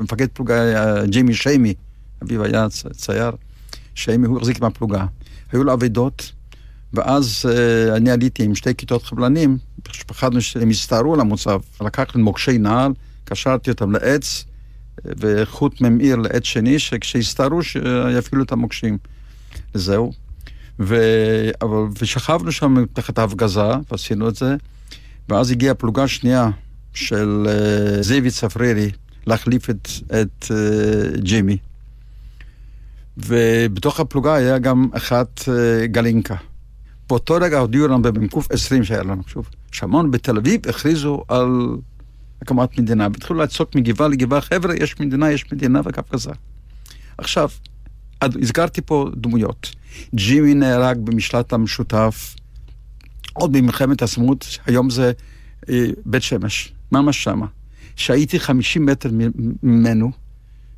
[0.01, 1.75] מפקד פלוגה היה ג'יימי שיימי,
[2.23, 3.31] אביו היה צייר,
[3.95, 5.07] שיימי, הוא החזיק מהפלוגה.
[5.53, 6.33] היו לו אבדות,
[6.93, 9.59] ואז uh, אני עליתי עם שתי כיתות חבלנים,
[10.07, 11.61] פחדנו שהם יסתערו על המוצב.
[11.81, 12.93] לקחנו מוקשי נעל,
[13.25, 14.45] קשרתי אותם לעץ,
[15.05, 18.99] וחוט ממאיר לעץ שני, שכשיסתערו שיפעילו את המוקשים.
[19.75, 20.13] זהו.
[20.81, 20.97] ו...
[21.63, 21.83] אבל...
[22.01, 24.57] ושכבנו שם תחת ההפגזה, ועשינו את זה,
[25.29, 26.51] ואז הגיעה פלוגה שנייה
[26.95, 28.91] של uh, זאבי צפרירי
[29.27, 29.89] להחליף את,
[30.21, 31.57] את uh, ג'ימי.
[33.17, 36.37] ובתוך הפלוגה היה גם אחת uh, גלינקה.
[37.09, 41.77] באותו רגע הודיעו לנו במ"ק 20 שהיה לנו, שוב, שמעון בתל אביב הכריזו על
[42.43, 46.31] הקמת מדינה, והתחילו לצעוק מגבעה לגבעה, חבר'ה, יש מדינה, יש מדינה וקפקזה.
[47.19, 47.49] עכשיו,
[48.23, 49.75] הזכרתי פה דמויות.
[50.15, 52.35] ג'ימי נהרג במשלט המשותף
[53.33, 55.13] עוד במלחמת העצמאות, היום זה
[55.69, 57.47] אה, בית שמש, ממש שמה.
[57.97, 59.11] שהייתי 50 מטר
[59.63, 60.11] ממנו,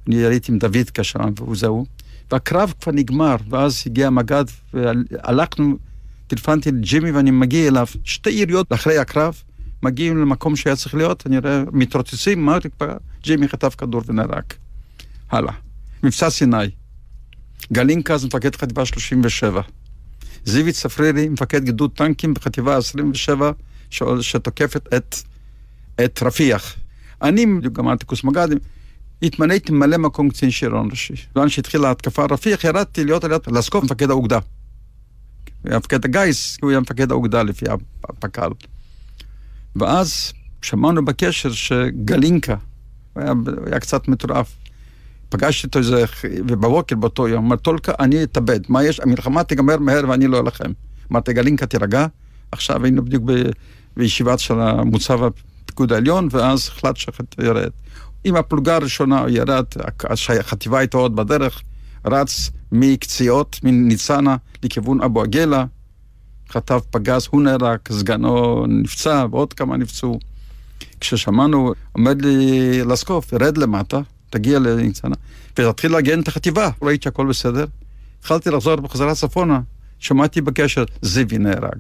[0.07, 1.87] אני הייתי עם דוד כשם, והוא זהו,
[2.31, 5.77] והקרב כבר נגמר, ואז הגיע המג"ד, והלכנו,
[6.29, 9.43] טלפנתי לג'ימי ואני מגיע אליו, שתי יריות אחרי הקרב,
[9.83, 12.59] מגיעים למקום שהיה צריך להיות, אני רואה מתרוצצים, מה
[13.23, 14.43] ג'ימי חטף כדור ונהרג.
[15.31, 15.53] הלאה.
[16.03, 16.57] מבצע סיני.
[17.73, 19.63] גלינקה אז מפקד חטיבה 37.
[20.45, 23.51] זיוי צפרירי, מפקד גדוד טנקים בחטיבה 27,
[23.91, 24.03] ש...
[24.21, 25.17] שתוקפת את,
[26.05, 26.75] את רפיח.
[27.23, 28.59] אני, גמרתי קורס מג"דים,
[29.23, 31.15] התמניתי ממלא מקום קצין שריון ראשי.
[31.35, 34.39] בזמן שהתחילה ההתקפה רפיח, ירדתי להיות על יד לסקוף מפקד האוגדה.
[35.69, 37.65] היה מפקד הגיס, הוא היה מפקד האוגדה לפי
[38.05, 38.51] הפק"ל.
[39.77, 42.57] ואז שמענו בקשר שגלינקה,
[43.13, 43.33] הוא היה,
[43.67, 44.57] היה קצת מטורף.
[45.29, 49.01] פגשתי אותו איזה, ובבוקר באותו יום, אמר, טולקה, אני אתאבד, מה יש?
[49.01, 50.73] המלחמה תיגמר מהר ואני לא אלחם.
[51.13, 52.07] אמרתי, גלינקה, תירגע,
[52.53, 53.33] עכשיו היינו בדיוק ב,
[53.97, 57.71] בישיבת של המוצב הפיקוד העליון, ואז החלט שירד.
[58.25, 59.65] עם הפלוגה הראשונה הוא ירד,
[60.41, 61.63] החטיבה הייתה עוד בדרך,
[62.05, 65.65] רץ מקציעות, מניצנה, לכיוון אבו עגלה,
[66.51, 70.19] חטף פגז, הוא נהרג, סגנו נפצע, ועוד כמה נפצעו.
[71.01, 74.01] כששמענו, עומד לי לסקוף, ירד למטה,
[74.31, 75.15] תגיע לניצנה,
[75.59, 76.71] ותתחיל להגן את החטיבה.
[76.83, 77.65] ראיתי שהכל בסדר.
[78.21, 79.61] התחלתי לחזור בחזרה צפונה,
[79.99, 81.79] שמעתי בקשר, זיוי נהרג.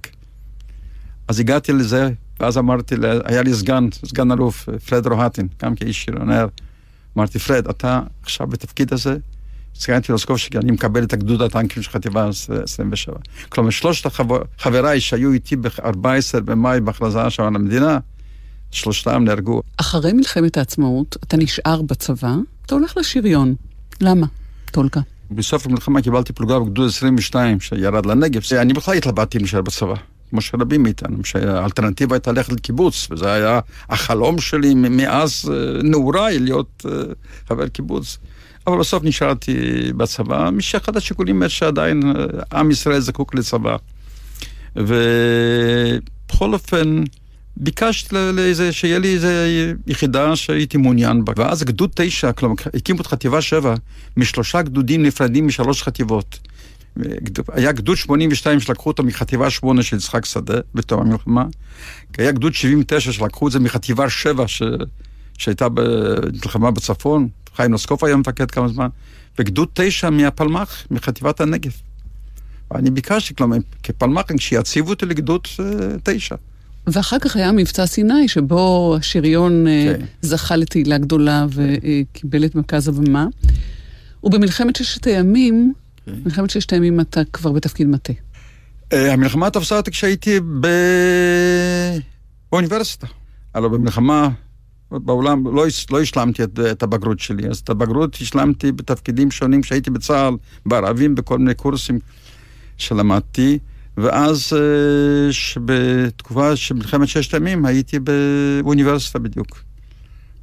[1.28, 6.46] אז הגעתי לזה, ואז אמרתי, היה לי סגן, סגן אלוף, פרד רוהטין, גם כאיש שריונר.
[7.16, 9.16] אמרתי, פרד, אתה עכשיו בתפקיד הזה?
[9.78, 12.28] סגנתי לסקוף שאני מקבל את הגדוד הטנקים של חטיבה
[12.62, 13.16] 27.
[13.48, 14.10] כלומר, שלושת
[14.58, 17.98] חבריי שהיו איתי ב-14 במאי בהכרזה שם על המדינה,
[18.70, 19.62] שלושתם נהרגו.
[19.76, 22.34] אחרי מלחמת העצמאות, אתה נשאר בצבא,
[22.66, 23.54] אתה הולך לשריון.
[24.00, 24.26] למה,
[24.70, 25.00] טולקה?
[25.30, 28.42] בסוף המלחמה קיבלתי פלוגה בגדוד 22 שירד לנגב.
[28.52, 29.94] אני בכלל התלבטתי להישאר בצבא.
[30.30, 35.52] כמו שרבים מאיתנו, שהאלטרנטיבה הייתה ללכת לקיבוץ, וזה היה החלום שלי מאז
[35.84, 36.86] נעוריי להיות
[37.48, 38.18] חבר קיבוץ.
[38.66, 39.54] אבל בסוף נשארתי
[39.96, 42.02] בצבא, משאחד השיקולים באמת שעדיין
[42.52, 43.76] עם ישראל זקוק לצבא.
[44.76, 47.02] ובכל אופן,
[47.56, 49.48] ביקשתי לאיזה, שיהיה לי איזה
[49.86, 51.32] יחידה שהייתי מעוניין בה.
[51.36, 53.74] ואז גדוד תשע, כלומר, הקימו את חטיבה שבע,
[54.16, 56.38] משלושה גדודים נפרדים משלוש חטיבות.
[57.52, 61.44] היה גדוד 82 שלקחו אותו מחטיבה 8 של יצחק שדה בתום המלחמה.
[62.18, 64.62] היה גדוד 79 שלקחו את זה מחטיבה 7 ש...
[65.38, 67.28] שהייתה במלחמה בצפון.
[67.56, 68.88] חיים נוסקוף היה מפקד כמה זמן.
[69.38, 71.72] וגדוד 9 מהפלמ"ח, מחטיבת הנגב.
[72.70, 75.40] ואני ביקשתי, כלומר, כפלמ"חים, שיציבו אותי לגדוד
[76.02, 76.34] 9.
[76.86, 80.04] ואחר כך היה מבצע סיני, שבו השריון okay.
[80.22, 83.26] זכה לתהילה גדולה וקיבל את מרכז הבמה.
[84.22, 86.10] ובמלחמת ששת הימים, okay.
[86.24, 88.12] מלחמת ששת הימים אתה כבר בתפקיד מטה.
[88.12, 90.40] Uh, המלחמה תפסה אותי כשהייתי.
[92.50, 93.06] באוניברסיטה.
[93.54, 94.28] הלוא במלחמה
[94.90, 99.90] בעולם לא, לא השלמתי את, את הבגרות שלי, אז את הבגרות השלמתי בתפקידים שונים כשהייתי
[99.90, 100.34] בצה"ל,
[100.66, 101.98] בערבים, בכל מיני קורסים
[102.78, 103.58] שלמדתי.
[103.96, 104.52] ואז
[105.64, 109.62] בתקופה של מלחמת ששת הימים הייתי באוניברסיטה בדיוק.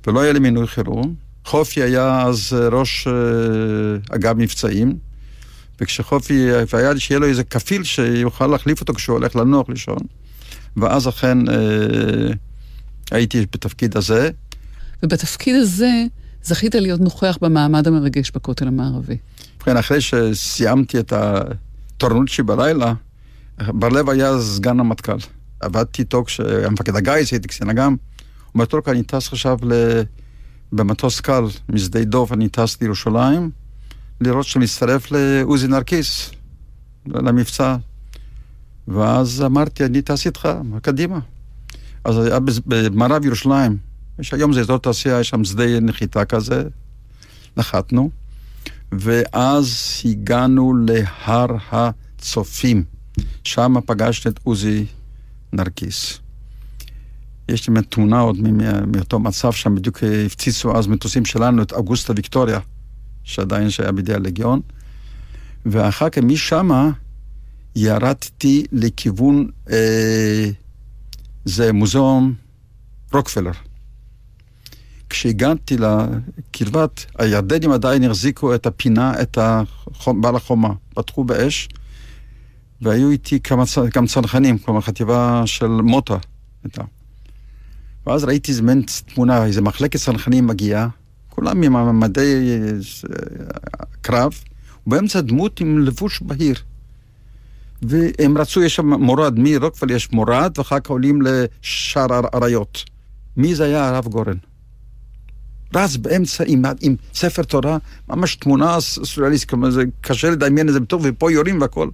[0.08, 1.15] ולא היה לי מינוי חירום.
[1.45, 3.08] חופי היה אז ראש
[4.10, 4.97] אגב מבצעים,
[5.81, 9.97] וכשחופי, והיה שיהיה לו איזה כפיל שיוכל להחליף אותו כשהוא הולך לנוח לישון.
[10.77, 11.38] ואז אכן
[13.11, 14.29] הייתי בתפקיד הזה.
[15.03, 15.91] ובתפקיד הזה
[16.43, 19.17] זכית להיות נוכח במעמד המרגש בכותל המערבי.
[19.57, 22.93] ובכן, אחרי שסיימתי את התורנות שלי בלילה,
[23.67, 25.17] בר לב היה סגן המטכ"ל.
[25.59, 27.91] עבדתי איתו כשהיה מפקד הגיס, הייתי קצין אג"ם.
[27.91, 27.97] הוא
[28.53, 30.01] אומר, טולקה, אני טס עכשיו ל...
[30.71, 33.51] במטוס קל משדה דוב, אני טס לירושלים,
[34.21, 36.31] לראות שמצטרף לעוזי נרקיס,
[37.05, 37.75] למבצע.
[38.87, 40.49] ואז אמרתי, אני טס איתך,
[40.81, 41.19] קדימה.
[42.05, 43.77] אז היה במערב ירושלים,
[44.19, 46.63] יש היום זה אזור תעשייה, יש שם שדה נחיתה כזה,
[47.57, 48.09] נחתנו,
[48.91, 52.83] ואז הגענו להר הצופים.
[53.43, 54.85] שם פגשתי את עוזי
[55.53, 56.19] נרקיס.
[57.49, 58.37] יש לי תמונה עוד
[58.87, 62.59] מאותו מצב שם, בדיוק הפציצו אז מטוסים שלנו את אוגוסטה ויקטוריה,
[63.23, 64.62] שעדיין שהיה בידי הלגיון.
[65.65, 66.91] ואחר כך משם
[67.75, 70.49] ירדתי לכיוון, אה,
[71.46, 72.33] זה מוזיאום
[73.13, 73.52] רוקפלר.
[75.10, 81.69] כשהגעתי לקרבת, הירדנים עדיין החזיקו את הפינה, את החום, בעל החומה, פתחו באש.
[82.81, 86.17] והיו איתי כמה, גם צנחנים, כלומר חטיבה של מוטה
[86.63, 86.83] הייתה.
[88.08, 88.83] ואז ראיתי איזה מין
[89.13, 90.87] תמונה, איזה מחלקת צנחנים מגיעה,
[91.29, 92.60] כולם עם מדי
[94.02, 94.33] קרב,
[94.87, 96.56] ובאמצע דמות עם לבוש בהיר.
[97.82, 102.84] והם רצו, יש שם מורד, מרוקפל יש מורד, ואחר כך עולים לשער האריות.
[103.38, 103.88] מי זה היה?
[103.88, 104.38] הרב גורן.
[105.76, 107.78] רץ באמצע עם, עם ספר תורה,
[108.10, 111.90] ממש תמונה סוריאליסטית, כלומר זה קשה לדמיין את זה בטוב, ופה יורים והכל.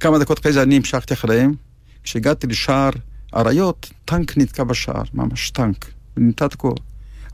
[0.00, 1.54] כמה דקות אחרי זה אני המשכתי אחריהם.
[2.02, 2.90] כשהגעתי לשער
[3.36, 6.74] אריות, טנק נתקע בשער, ממש טנק, ונמצא תקוע.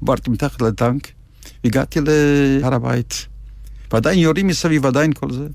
[0.02, 1.08] עברתי מתחת לטנק,
[1.64, 3.26] הגעתי להר הבית,
[3.92, 5.46] ועדיין יורים מסביב, עדיין כל זה.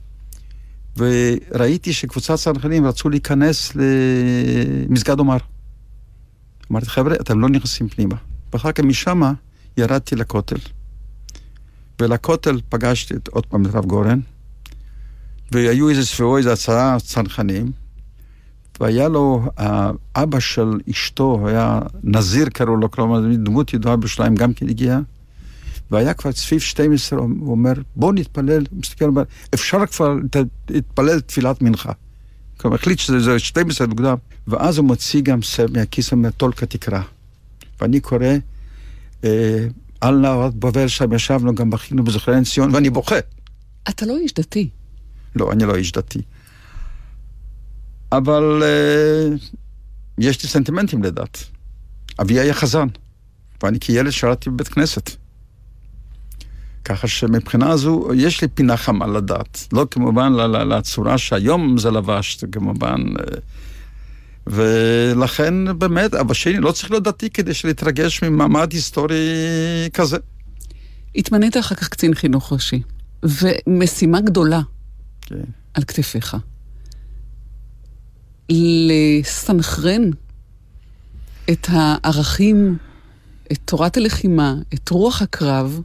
[1.00, 5.38] וראיתי שקבוצת צנחנים רצו להיכנס למסגד עומר.
[6.72, 8.16] אמרתי, חבר'ה, אתם לא נכנסים פנימה.
[8.54, 9.22] ואחר כך משם
[9.78, 10.58] ירדתי לכותל.
[12.02, 14.20] ולכותל פגשתי עוד פעם את רב גורן,
[15.52, 17.72] והיו איזה סביבו איזה עשרה צנחנים,
[18.80, 24.70] והיה לו, האבא של אשתו היה נזיר קראו לו, כלומר דמות ידועה בשליים גם כן
[24.70, 25.00] הגיע,
[25.92, 29.24] והיה כבר סביב 12, הוא אומר, בוא נתפלל, הוא מסתכל, אומר,
[29.54, 30.16] אפשר כבר
[30.70, 31.92] להתפלל תפילת מנחה.
[32.58, 34.16] כלומר, החליט שזה 12 מוקדם,
[34.48, 35.40] ואז הוא מוציא גם
[35.74, 37.02] מהכיס, אומר, טולקה תקרא.
[37.82, 38.26] ואני קורא,
[39.24, 39.68] אה,
[40.02, 43.16] על נהרת בבל, שם ישבנו, גם בכינו בזכרן ציון, ואני בוכה.
[43.90, 44.70] אתה לא איש דתי.
[45.36, 46.22] לא, אני לא איש דתי.
[48.12, 49.36] אבל אה,
[50.18, 51.44] יש לי סנטימנטים לדת.
[52.22, 52.88] אבי היה חזן,
[53.64, 55.10] ואני כילד שרתי בבית כנסת.
[56.90, 59.68] ככה שמבחינה זו, יש לי פינה חמה לדת.
[59.74, 60.34] לא כמובן
[60.70, 62.98] לצורה שהיום זה לבש, כמובן.
[63.20, 63.38] אה,
[64.48, 69.16] ולכן באמת, אבא שלי לא צריך להיות דתי כדי להתרגש ממעמד היסטורי
[69.94, 70.18] כזה.
[71.16, 72.82] התמנית אחר כך קצין חינוך ראשי,
[73.24, 74.62] ומשימה גדולה
[75.22, 75.36] כן.
[75.74, 76.38] על כתפיך.
[78.50, 80.10] לסנכרן
[81.52, 82.78] את הערכים,
[83.52, 85.82] את תורת הלחימה, את רוח הקרב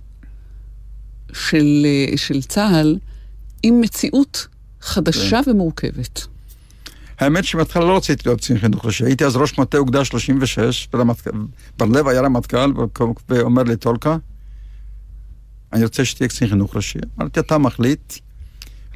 [1.35, 2.99] של, של צה"ל
[3.63, 4.47] עם מציאות
[4.81, 5.51] חדשה כן.
[5.51, 6.27] ומורכבת.
[7.19, 10.89] האמת שבהתחלה לא רציתי להיות קצין חינוך ראשי, הייתי אז ראש מטה אוגדה 36,
[11.79, 12.73] בר לב היה רמטכ"ל,
[13.29, 14.17] ואומר לי, טולקה,
[15.73, 16.99] אני רוצה שתהיה קצין חינוך ראשי.
[17.19, 18.15] אמרתי, אתה מחליט.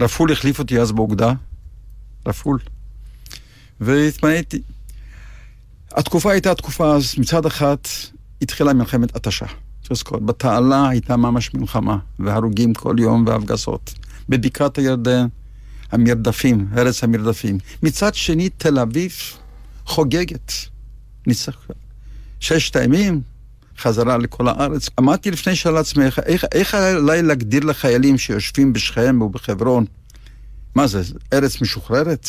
[0.01, 1.32] רפול החליף אותי אז באוגדה,
[2.26, 2.59] רפול.
[3.80, 4.62] והתמניתי.
[5.93, 7.76] התקופה הייתה תקופה אז, מצד אחד
[8.43, 9.47] התחילה מלחמת התשה.
[9.91, 13.95] לזכור, בתעלה הייתה ממש מלחמה, והרוגים כל יום והפגזות.
[14.28, 15.26] בבקעת הירדן,
[15.93, 17.59] המרדפים, ארץ המרדפים.
[17.82, 19.12] מצד שני, תל אביב
[19.86, 20.53] חוגגת.
[21.26, 21.57] ניצח.
[22.41, 23.20] ששת הימים,
[23.78, 24.89] חזרה לכל הארץ.
[24.99, 29.84] אמרתי לפני שאלה לעצמך, איך, איך עליי להגדיר לחיילים שיושבים בשכם ובחברון,
[30.74, 32.28] מה זה, ארץ משוחררת?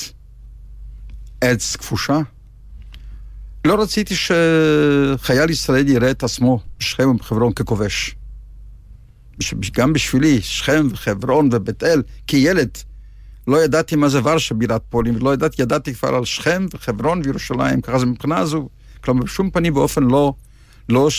[1.44, 2.20] ארץ כפושה?
[3.66, 8.16] לא רציתי שחייל ישראלי יראה את עצמו בשכם ובחברון ככובש.
[9.74, 12.70] גם בשבילי, שכם וחברון ובית אל, כילד,
[13.48, 17.82] לא ידעתי מה זה ורשה בירת פולין, ולא ידעתי, ידעתי כבר על שכם וחברון וירושלים,
[17.82, 18.70] ככה זה מבחינה זו,
[19.04, 20.34] כלומר בשום פנים ואופן לא,
[20.90, 21.10] לא,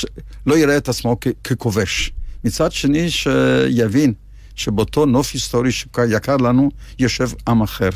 [0.46, 2.12] לא יראה את עצמו ככובש.
[2.44, 4.12] מצד שני, שיבין
[4.54, 7.90] שבאותו נוף היסטורי שיקר לנו, יושב עם אחר,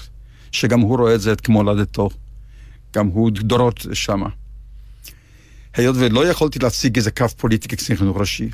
[0.53, 2.11] שגם הוא רואה את זה כמולדתו.
[2.95, 4.29] גם הוא דורות שמה.
[5.77, 8.51] היות ולא יכולתי להציג איזה קו פוליטי כקצין חינוך ראשי,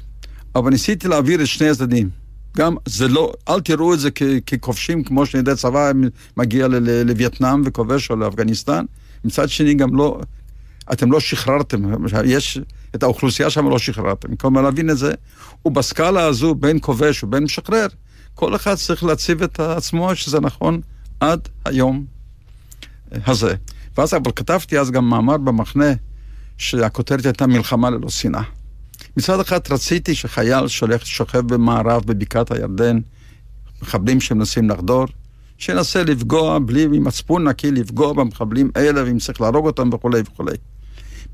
[0.55, 2.11] אבל ניסיתי להעביר את שני הצדדים.
[2.57, 4.11] גם זה לא, אל תראו את זה
[4.47, 5.93] ככובשים, כמו שאני צבא
[6.37, 6.69] מגיע
[7.05, 8.85] לווייטנאם וכובש או לאפגניסטן.
[9.25, 10.21] מצד שני, גם לא,
[10.93, 11.83] אתם לא שחררתם,
[12.25, 12.59] יש,
[12.95, 14.37] את האוכלוסייה שם לא שחררתם.
[14.37, 15.13] כלומר, להבין את זה,
[15.65, 17.87] ובסקאלה הזו, בין כובש ובין משחרר,
[18.35, 20.81] כל אחד צריך להציב את עצמו שזה נכון
[21.21, 22.05] עד היום
[23.27, 23.55] הזה.
[23.99, 25.93] ואז אבל כתבתי אז גם מאמר במחנה,
[26.59, 28.43] שהכותרת הייתה מלחמה ללא שנאה.
[29.17, 32.99] מצד אחד רציתי שחייל שהולך, שוכב במערב בבקעת הירדן,
[33.83, 35.07] מחבלים שמנסים לחדור,
[35.59, 40.57] שינסה לפגוע בלי, מצפון נקי, לפגוע במחבלים האלה, ואם צריך להרוג אותם וכולי וכולי.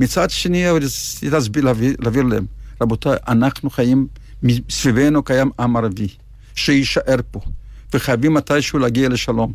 [0.00, 1.64] מצד שני, רציתי להסביר,
[1.98, 2.46] להעביר להם,
[2.80, 4.06] רבותיי, אנחנו חיים,
[4.70, 6.08] סביבנו קיים עם ערבי,
[6.54, 7.40] שיישאר פה,
[7.94, 9.52] וחייבים מתישהו להגיע לשלום.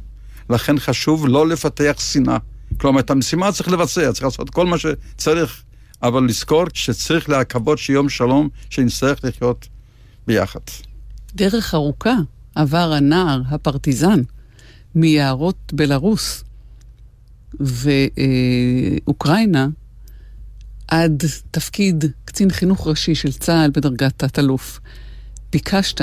[0.50, 2.38] לכן חשוב לא לפתח שנאה.
[2.82, 5.64] כלומר, את המשימה צריך לבצע, צריך לעשות כל מה שצריך,
[6.04, 9.68] אבל לזכור שצריך להקוות שיום שלום, שנצטרך לחיות
[10.28, 10.60] ביחד.
[11.36, 12.14] דרך ארוכה
[12.56, 14.22] עבר הנער, הפרטיזן,
[14.96, 16.44] מיערות בלרוס
[19.06, 19.68] ואוקראינה
[20.88, 24.80] עד תפקיד קצין חינוך ראשי של צה"ל בדרגת תת-אלוף.
[25.52, 26.02] ביקשת,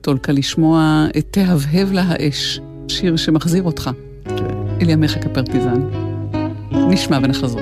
[0.00, 3.90] טולקה, לשמוע את תהבהב לה האש, שיר שמחזיר אותך
[4.24, 4.34] כן.
[4.80, 6.01] אל ימיך כפרטיזן.
[6.74, 7.60] נשמע ונחזור.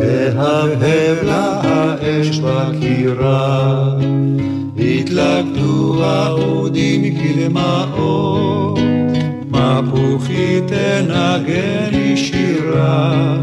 [0.00, 3.94] תהבהב לה האש בקירה,
[4.78, 8.46] התלכדו האודים כדמעות.
[9.50, 13.36] מפוחי תנגן שירה,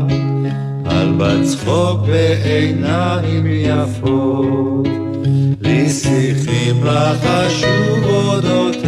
[0.86, 4.88] על בצחוק בעיניים יפות,
[5.62, 8.88] לי שיחים לחשוב אודותך,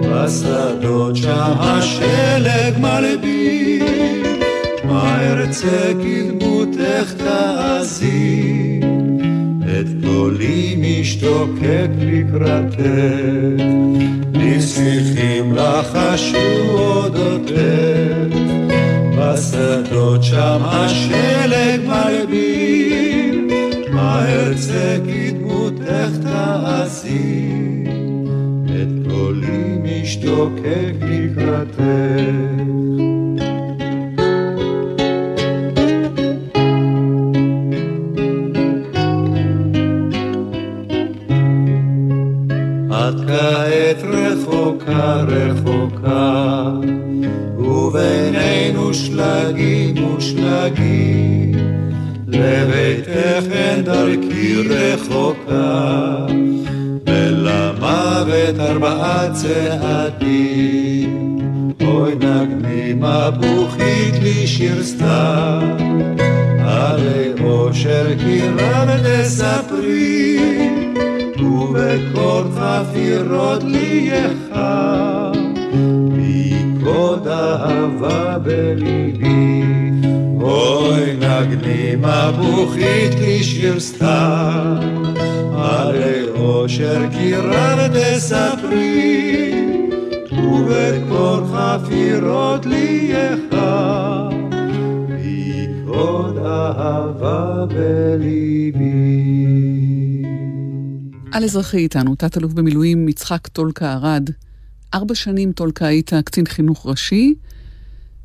[0.00, 3.31] בשדות שם השלג מלבין,
[5.52, 8.80] מה ארצה כדמותך תעזי,
[9.62, 12.80] את קולי משתוקק לקראתך.
[14.32, 16.38] נסיכים לחשו
[16.68, 17.52] אודותך,
[19.18, 23.48] בשדות שם השלג מלבין,
[23.92, 27.52] מה ארצה כדמותך תעשי,
[28.66, 31.82] את קולי משתוקק לקראתך.
[43.12, 46.64] את כעת רחוקה רחוקה,
[47.58, 51.52] ובינינו שלגים ושלגים,
[52.26, 56.16] לביתך אין דרכי רחוקה,
[57.06, 61.38] ולמוות ארבעה צעדים.
[61.84, 65.76] אוי נגני מבוכית לי שיר סתם,
[66.58, 70.91] עלי אושר כי רב תספרי.
[71.42, 75.32] ובקול חפירות לי יחם,
[76.12, 79.62] מפקוד אהבה בליבי.
[80.40, 84.76] אוי נגני מבוכית לי שיר סתם,
[85.54, 89.52] עלי אושר כי רב תספרי,
[90.32, 94.50] ובקול חפירות לי יחם,
[95.08, 99.12] מפקוד אהבה בליבי.
[101.32, 104.30] על אזרחי איתנו, תת-אלוף במילואים יצחק טולקה ארד.
[104.94, 107.34] ארבע שנים טולקה היית קצין חינוך ראשי,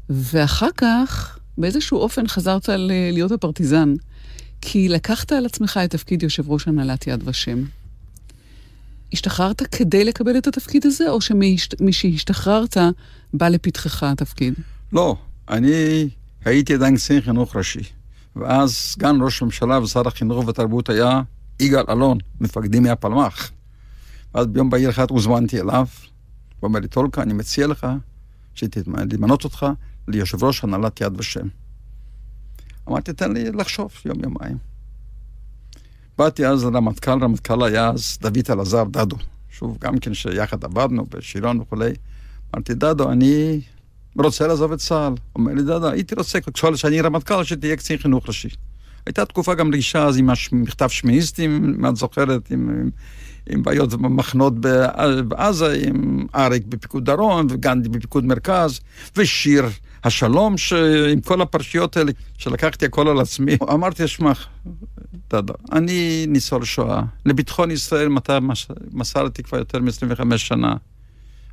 [0.09, 2.69] ואחר כך באיזשהו אופן חזרת
[3.11, 3.93] להיות הפרטיזן,
[4.61, 7.63] כי לקחת על עצמך את תפקיד יושב ראש הנהלת יד ושם.
[9.13, 12.77] השתחררת כדי לקבל את התפקיד הזה, או שמשהשתחררת
[13.33, 14.53] בא לפתחך התפקיד?
[14.93, 15.15] לא,
[15.49, 16.09] אני
[16.45, 17.83] הייתי עדיין קצין חינוך ראשי.
[18.35, 21.21] ואז סגן ראש הממשלה ושר החינוך והתרבות היה
[21.59, 23.51] יגאל אלון, מפקדי מהפלמ"ח.
[24.35, 25.85] ואז ביום בהיר אחד הוזמנתי אליו,
[26.59, 27.87] הוא אומר לי, טולקה, אני מציע לך
[29.11, 29.65] למנות אותך
[30.07, 31.47] ליושב ראש הנהלת יד ושם.
[32.89, 34.57] אמרתי, תן לי לחשוב יום יומיים.
[36.17, 39.15] באתי אז לרמטכ"ל, רמטכ"ל היה אז דוד אלעזר דדו,
[39.49, 41.93] שוב, גם כן שיחד עבדנו בשריון וכולי.
[42.55, 43.61] אמרתי, דדו, אני
[44.15, 45.13] רוצה לעזוב את צה"ל.
[45.35, 46.39] אומר לי, דדו, הייתי רוצה,
[46.73, 48.49] כשאני רמטכ"ל, שתהיה קצין חינוך ראשי.
[49.07, 52.89] הייתה תקופה גם רגישה אז עם מכתב שמיניסטים, אם את זוכרת, עם, עם,
[53.49, 54.53] עם בעיות במחנות
[55.27, 58.79] בעזה, עם אריק בפיקוד דרום וגנדי בפיקוד מרכז,
[59.17, 59.65] ושיר
[60.03, 60.73] השלום, ש...
[61.13, 63.57] עם כל הפרשיות האלה, שלקחתי הכל על עצמי.
[63.73, 64.31] אמרתי, שמע,
[65.71, 67.01] אני ניצול שואה.
[67.25, 68.09] לביטחון ישראל
[68.91, 70.75] מסרתי כבר יותר מ-25 שנה.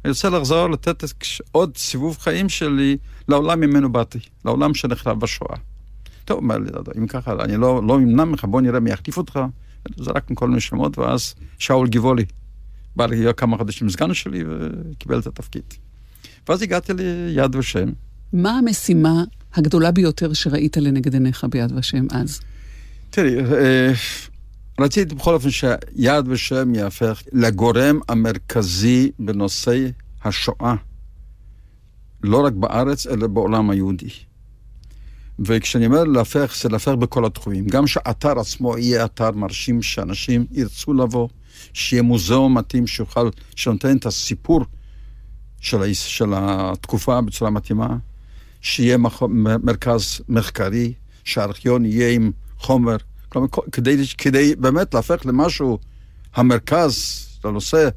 [0.05, 1.05] אני רוצה לחזור, לתת
[1.53, 2.97] עוד סיבוב חיים שלי
[3.29, 5.57] לעולם ממנו באתי, לעולם שנחרב בשואה.
[6.25, 9.41] טוב, אומר לי, אם ככה, אני לא, לא אמנע ממך, בוא נראה מי יחליף אותך.
[9.97, 12.25] זרקנו כל מיני שמות, ואז שאול גבעולי
[12.97, 15.63] בא להיות כמה חודשים סגן שלי וקיבל את התפקיד.
[16.49, 17.89] ואז הגעתי ליד ושם.
[18.33, 22.41] מה המשימה הגדולה ביותר שראית לנגד עיניך ביד ושם אז?
[23.11, 23.37] תראי,
[24.81, 29.87] רציתי בכל אופן שיד ושם יהפך לגורם המרכזי בנושא
[30.25, 30.75] השואה,
[32.23, 34.09] לא רק בארץ, אלא בעולם היהודי.
[35.39, 37.67] וכשאני אומר להפך, זה להפך בכל התחומים.
[37.67, 41.29] גם שהאתר עצמו יהיה אתר מרשים, שאנשים ירצו לבוא,
[41.73, 44.65] שיהיה מוזיאום מתאים שיוכל, שנותן את הסיפור
[45.61, 47.97] של, ה, של התקופה בצורה מתאימה,
[48.61, 49.23] שיהיה מח,
[49.63, 50.93] מרכז מחקרי,
[51.25, 52.97] שהארכיון יהיה עם חומר,
[53.29, 55.79] כלומר, כדי, כדי באמת להפך למשהו,
[56.35, 57.89] המרכז לנושא,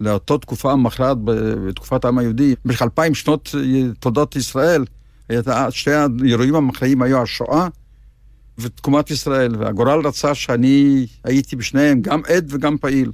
[0.00, 3.54] לאותה תקופה מכרעת בתקופת העם היהודי, במשך אלפיים שנות
[3.98, 4.84] תולדות ישראל,
[5.70, 7.68] שתי האירועים המכריעים היו השואה
[8.58, 13.12] ותקומת ישראל, והגורל רצה שאני הייתי בשניהם, גם עד וגם פעיל.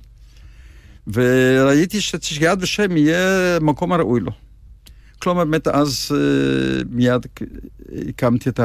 [1.06, 4.32] וראיתי שיד ושם יהיה מקום הראוי לו.
[5.18, 6.12] כלומר, באמת אז
[6.90, 7.26] מיד
[8.08, 8.60] הקמתי את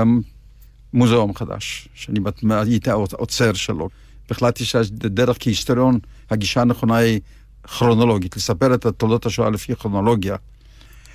[0.94, 3.90] המוזיאום החדש, שאני הייתי האוצר שלו.
[4.30, 6.00] והחלטתי שהדרך כהיסטוריון,
[6.30, 7.20] הגישה הנכונה היא
[7.64, 10.36] כרונולוגית, לספר את תולדות השואה לפי כרונולוגיה.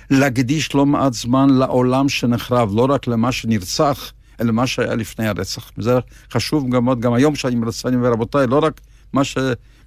[0.09, 5.71] להקדיש לא מעט זמן לעולם שנחרב, לא רק למה שנרצח, אלא מה שהיה לפני הרצח.
[5.77, 5.99] וזה
[6.31, 8.81] חשוב גם מאוד, גם היום שאני מרצה, אני אומר, רבותיי, לא רק
[9.13, 9.37] מה, ש,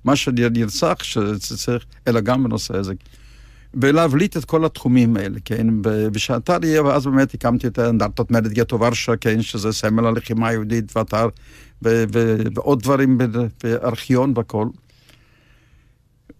[0.05, 2.95] מה שנרצח שצריך, אלא גם בנושא הזה.
[3.75, 5.67] ולהבליט את כל התחומים האלה, כן,
[6.13, 10.97] בשעתה לי, ואז באמת הקמתי את האנדרטות מרד גטו ורשה, כן, שזה סמל הלחימה היהודית
[10.97, 11.29] ואתר,
[11.83, 13.19] ועוד דברים,
[13.65, 14.69] וארכיון והכל.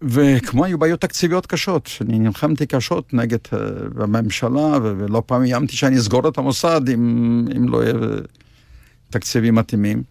[0.01, 5.97] וכמו היו בעיות תקציביות קשות, אני נלחמתי קשות נגד uh, הממשלה, ולא פעם איימתי שאני
[5.97, 7.93] אסגור את המוסד אם, אם לא יהיה
[9.09, 10.03] תקציבים מתאימים.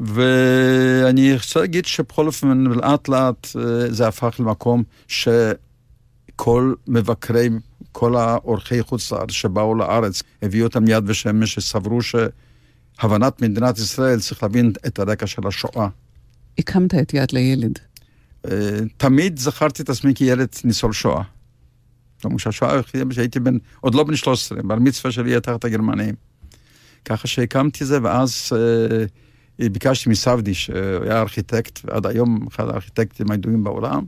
[0.00, 3.58] ואני רוצה להגיד שבכל אופן, לאט לאט uh,
[3.88, 7.48] זה הפך למקום שכל מבקרי,
[7.92, 14.42] כל האורחי חוץ לארץ שבאו לארץ, הביאו אותם יד ושמש, שסברו שהבנת מדינת ישראל צריך
[14.42, 15.88] להבין את הרקע של השואה.
[16.58, 17.78] הקמת את יד לילד.
[18.50, 21.22] אה, תמיד זכרתי את עצמי כילד ניצול שואה.
[22.22, 22.80] כלומר שהשואה
[23.10, 26.14] שהייתי בן, עוד לא בן 13, בר מצווה שלי הייתה תחת הגרמנים.
[27.04, 34.04] ככה שהקמתי זה, ואז אה, ביקשתי מסבדי, שהיה ארכיטקט, ועד היום אחד הארכיטקטים הידועים בעולם.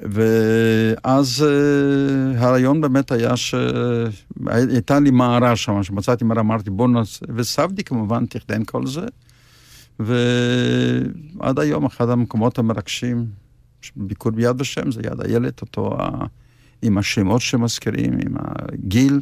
[0.00, 7.84] ואז אה, הרעיון באמת היה שהייתה לי מערה שם, שמצאתי מערה, אמרתי בוא נעשה, וסבדי
[7.84, 9.06] כמובן תכנן כל זה.
[9.98, 13.26] ועד היום אחד המקומות המרגשים,
[13.96, 16.26] ביקור ביד ושם, זה יד הילד, אותו ה...
[16.82, 19.20] עם השמות שמזכירים, עם הגיל.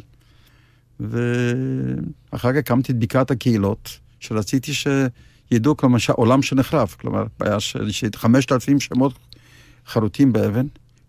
[0.99, 6.95] ואחר כך הקמתי את בקעת הקהילות, שרציתי שידעו, כלומר, שהעולם שנחרב.
[6.99, 9.13] כלומר, היה של חמשת אלפים שמות
[9.87, 10.65] חרוטים באבן,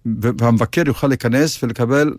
[0.07, 2.15] והמבקר יוכל להיכנס ולקבל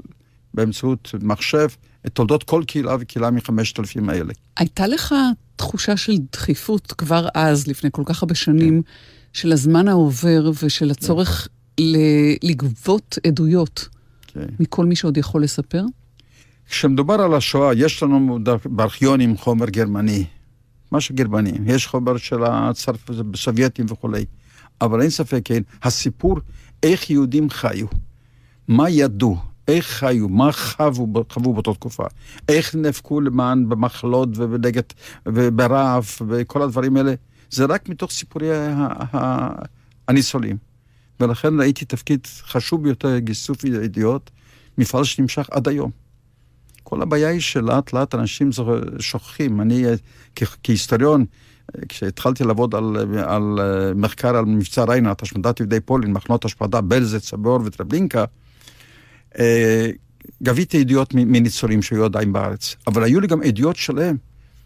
[0.57, 1.67] באמצעות מחשב
[2.05, 4.33] את תולדות כל קהילה וקהילה מחמשת אלפים האלה.
[4.57, 5.15] הייתה לך
[5.55, 8.91] תחושה של דחיפות כבר אז, לפני כל כך הרבה שנים, כן.
[9.33, 11.47] של הזמן העובר ושל הצורך
[11.77, 11.83] כן.
[12.43, 13.87] לגבות עדויות
[14.27, 14.45] כן.
[14.59, 15.83] מכל מי שעוד יכול לספר?
[16.69, 20.25] כשמדובר על השואה, יש לנו בארכיונים חומר גרמני,
[20.91, 24.25] משהו גרמני, יש חומר של הסובייטים וכולי,
[24.81, 26.39] אבל אין ספק, כן, הסיפור
[26.83, 27.87] איך יהודים חיו,
[28.67, 29.37] מה ידעו,
[29.67, 32.03] איך חיו, מה חוו, חוו באותה תקופה,
[32.49, 34.81] איך נאבקו למען במחלות ובנגד
[35.25, 37.13] וברעב וכל הדברים האלה,
[37.49, 38.49] זה רק מתוך סיפורי
[40.07, 40.57] הניצולים.
[41.19, 44.31] ולכן ראיתי תפקיד חשוב ביותר, גיסוף ידיעות,
[44.77, 45.91] מפעל שנמשך עד היום.
[46.83, 48.49] כל הבעיה היא שלאט לאט אנשים
[48.99, 49.61] שוכחים.
[49.61, 49.85] אני
[50.63, 51.25] כהיסטוריון,
[51.89, 53.59] כשהתחלתי לעבוד על, על
[53.95, 58.25] מחקר על מבצע ריינת, השמדת יהודי פולין, מחנות השפדה בלזץ, סבור וטרבלינקה, אה,
[60.43, 64.17] גביתי עדויות מניצולים שהיו עדיין בארץ, אבל היו לי גם עדויות שלהם,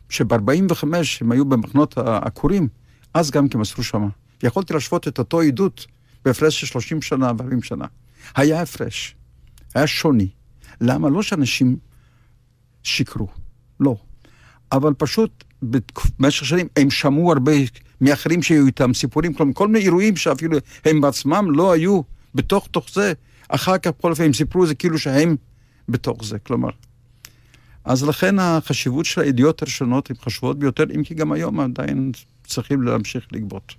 [0.10, 0.84] שב-45
[1.22, 2.68] הם היו במחנות העקורים,
[3.14, 4.08] אז גם כן מסרו שמה.
[4.44, 5.86] יכולתי להשוות את אותו עדות
[6.26, 7.86] בהפרש של 30 שנה ו-40 שנה.
[8.36, 9.16] היה הפרש,
[9.76, 10.28] היה שוני.
[10.82, 11.10] למה?
[11.10, 11.78] לא שאנשים
[12.84, 13.28] שיקרו,
[13.80, 13.96] לא.
[14.72, 15.44] אבל פשוט
[16.20, 17.52] במשך שנים הם שמעו הרבה
[18.02, 22.02] מאחרים שהיו איתם סיפורים, כל מיני אירועים שאפילו הם בעצמם לא היו
[22.36, 23.14] בתוך תוך זה.
[23.56, 25.36] אחר כך בכל אופן הם סיפרו זה כאילו שהם
[25.90, 26.70] בתוך זה, כלומר.
[27.86, 32.12] אז לכן החשיבות של הידיעות הראשונות הן חשובות ביותר, אם כי גם היום עדיין
[32.48, 33.74] צריכים להמשיך לגבות.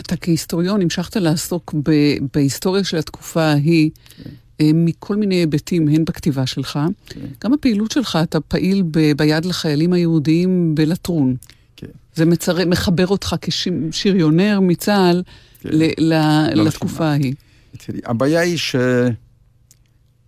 [0.00, 3.90] אתה כהיסטוריון המשכת לעסוק ב- בהיסטוריה של התקופה ההיא.
[4.16, 4.30] כן.
[4.60, 7.20] אה, מכל מיני היבטים, הן בכתיבה שלך, כן.
[7.44, 11.36] גם הפעילות שלך, אתה פעיל ב- ביד לחיילים היהודיים בלטרון.
[11.76, 11.86] כן.
[12.14, 12.66] זה מצר...
[12.66, 15.22] מחבר אותך כשריונר מצה"ל
[15.60, 15.68] כן.
[15.72, 17.34] ל- ל- לא לתקופה ההיא.
[17.78, 18.58] תראי, הבעיה היא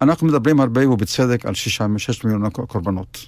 [0.00, 3.26] שאנחנו מדברים הרבה ובצדק על שישה, שש מיליון קורבנות.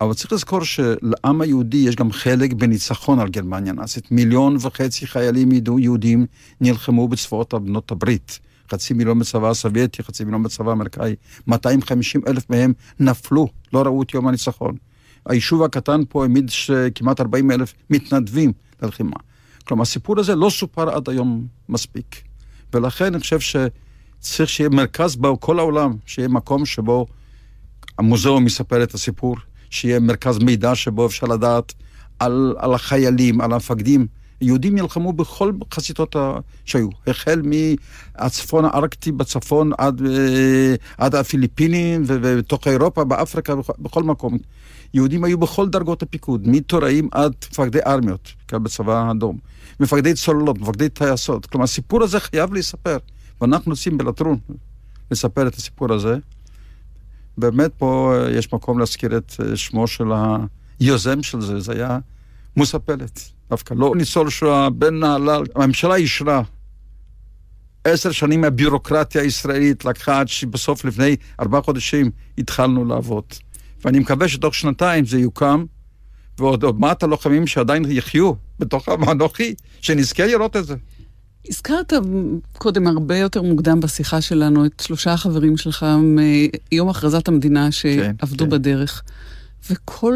[0.00, 4.12] אבל צריך לזכור שלעם היהודי יש גם חלק בניצחון על גרמניה הנאצית.
[4.12, 5.48] מיליון וחצי חיילים
[5.78, 6.26] יהודים
[6.60, 8.38] נלחמו בצבאות בנות הברית.
[8.70, 11.14] חצי מיליון בצבא הסובייטי, חצי מיליון בצבא האמריקאי.
[11.46, 14.76] 250 אלף מהם נפלו, לא ראו את יום הניצחון.
[15.26, 16.50] היישוב הקטן פה העמיד
[16.94, 18.52] כמעט 40 אלף מתנדבים
[18.82, 19.16] ללחימה.
[19.64, 22.22] כלומר, הסיפור הזה לא סופר עד היום מספיק.
[22.72, 27.06] ולכן אני חושב שצריך שיהיה מרכז בכל העולם, שיהיה מקום שבו
[27.98, 29.36] המוזיאום יספר את הסיפור,
[29.70, 31.72] שיהיה מרכז מידע שבו אפשר לדעת
[32.18, 34.06] על, על החיילים, על המפקדים.
[34.40, 36.16] יהודים נלחמו בכל חזיתות
[36.64, 44.38] שהיו, החל מהצפון הארקטי בצפון עד, אה, עד הפיליפינים ובתוך אירופה, באפריקה, בכל מקום.
[44.94, 49.38] יהודים היו בכל דרגות הפיקוד, מתוראים עד מפקדי ארמיות, בצבא האדום.
[49.80, 51.46] מפקדי צוללות, מפקדי טייסות.
[51.46, 52.96] כלומר, הסיפור הזה חייב להיספר.
[53.40, 54.38] ואנחנו רוצים בלטרון
[55.10, 56.16] לספר את הסיפור הזה.
[57.38, 60.04] באמת פה יש מקום להזכיר את שמו של
[60.80, 61.98] היוזם של זה, זה היה
[62.56, 63.20] מוסה פלט.
[63.50, 65.42] דווקא לא ניצול שואה, בן נהלל.
[65.54, 66.42] הממשלה אישרה
[67.84, 73.24] עשר שנים מהבירוקרטיה הישראלית לקחה עד שבסוף לפני ארבעה חודשים התחלנו לעבוד.
[73.84, 75.64] ואני מקווה שתוך שנתיים זה יוקם,
[76.38, 80.74] ועוד מעט הלוחמים שעדיין יחיו בתוך האנוכי, שנזכה לראות את זה.
[81.48, 81.92] הזכרת
[82.58, 85.86] קודם הרבה יותר מוקדם בשיחה שלנו את שלושה החברים שלך
[86.72, 88.50] מיום הכרזת המדינה שעבדו כן, כן.
[88.50, 89.02] בדרך.
[89.70, 90.14] וכל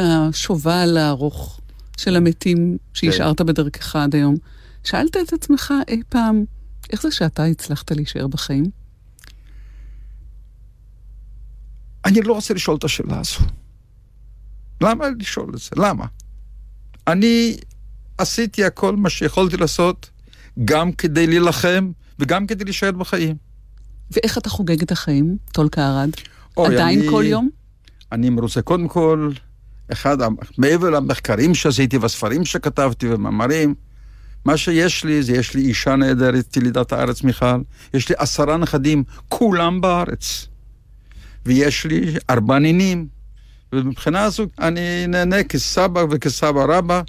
[0.00, 1.60] השובל הארוך
[1.96, 3.46] של המתים שהשארת כן.
[3.46, 4.34] בדרכך עד היום.
[4.84, 6.44] שאלת את עצמך אי פעם,
[6.92, 8.64] איך זה שאתה הצלחת להישאר בחיים?
[12.04, 13.38] אני לא רוצה לשאול את השאלה הזו.
[14.80, 15.70] למה לשאול את זה?
[15.76, 16.04] למה?
[17.06, 17.56] אני
[18.18, 20.10] עשיתי הכל מה שיכולתי לעשות,
[20.64, 23.36] גם כדי להילחם וגם כדי להישאר בחיים.
[24.10, 26.10] ואיך אתה חוגג את החיים, טולקה ארד?
[26.56, 27.48] עדיין אני, כל יום?
[28.12, 29.30] אני מרוצה קודם כל,
[29.92, 30.16] אחד,
[30.58, 33.74] מעבר למחקרים שעשיתי והספרים שכתבתי ומאמרים,
[34.44, 37.60] מה שיש לי זה יש לי אישה נהדרת, ילידת הארץ מיכל,
[37.94, 40.46] יש לי עשרה נכדים, כולם בארץ.
[41.46, 43.06] ויש לי ארבע נינים.
[43.72, 47.02] ומבחינה הזו אני נהנה כסבא וכסבא רבא,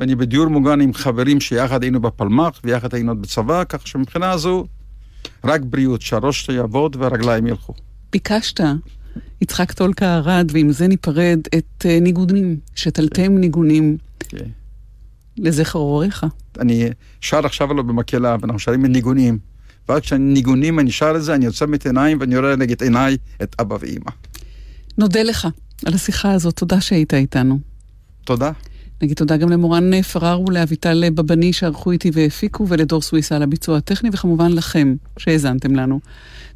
[0.00, 4.66] ואני בדיור מוגן עם חברים שיחד היינו בפלמ"ח ויחד היינו בצבא, כך שמבחינה הזו
[5.44, 7.74] רק בריאות, שהראש יעבוד והרגליים ילכו.
[8.12, 8.60] ביקשת,
[9.40, 14.38] יצחק טולקה ארד, ועם זה ניפרד, את אה, ניגונים, שתלתם ניגונים כן.
[15.36, 16.26] לזכר הוריך.
[16.58, 16.88] אני
[17.20, 19.38] שר עכשיו עליו במקהלה, ואנחנו שרים ניגונים.
[19.88, 23.16] ואז כשאני ניגונים, אני שר את זה, אני יוצא את עיניים ואני רואה נגד עיניי
[23.42, 24.10] את אבא ואימא.
[24.98, 25.48] נודה לך
[25.86, 27.58] על השיחה הזאת, תודה שהיית איתנו.
[28.24, 28.50] תודה.
[29.02, 34.10] נגיד תודה גם למורן פררו, לאביטל בבני שערכו איתי והפיקו, ולדור סוויסה על הביצוע הטכני,
[34.12, 36.00] וכמובן לכם שהאזנתם לנו.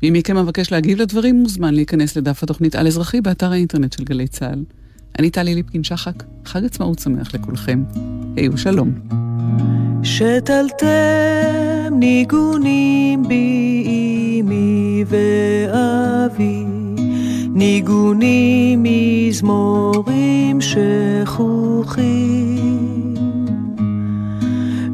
[0.03, 4.29] ואם מכם מבקש להגיב לדברים, מוזמן להיכנס לדף התוכנית על אזרחי באתר האינטרנט של גלי
[4.29, 4.65] צה"ל.
[5.19, 7.83] אני טלי ליפקין-שחק, חג עצמאות שמח לכולכם.
[8.37, 9.88] היו שלום.
[10.03, 10.87] שתלתם
[11.93, 16.65] ניגונים בי אמי ואבי,
[17.55, 22.39] ניגונים מזמורים שכוחים.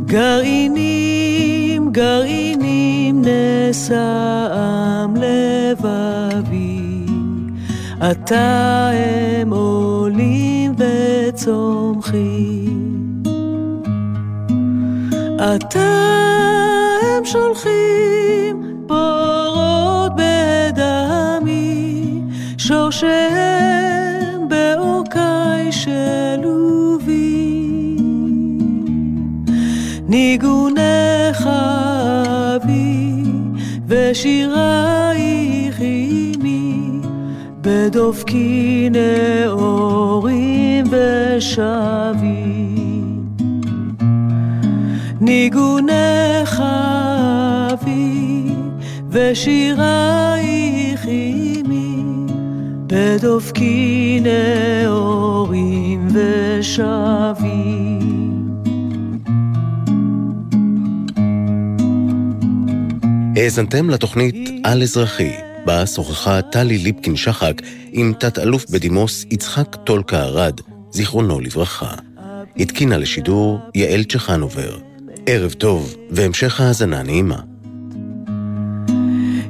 [0.04, 6.80] גרעינים, גרעינים נשאם לבבי,
[8.00, 12.93] עתה הם עולים וצומחים.
[15.44, 22.02] אתם שולחים בורות בדמי,
[22.58, 27.46] שורשיהם באורכי שלובי.
[30.08, 31.48] ניגונך
[32.56, 33.22] אבי
[33.88, 37.00] ושירייך עימי,
[37.60, 42.73] בדופקי נאורים ושבים.
[45.44, 46.62] ניגונך
[47.72, 48.44] אבי
[49.10, 52.02] ושירייך עימי
[52.86, 58.04] בדופקי נאורים ושבים.
[63.36, 65.30] האזנתם לתוכנית על אזרחי,
[65.64, 71.94] בה שוחחה טלי ליפקין-שחק עם תת-אלוף בדימוס יצחק טולקה ארד, זיכרונו לברכה.
[72.56, 74.93] התקינה לשידור יעל צ'חנובר.
[75.26, 77.38] ערב טוב והמשך האזנה נעימה.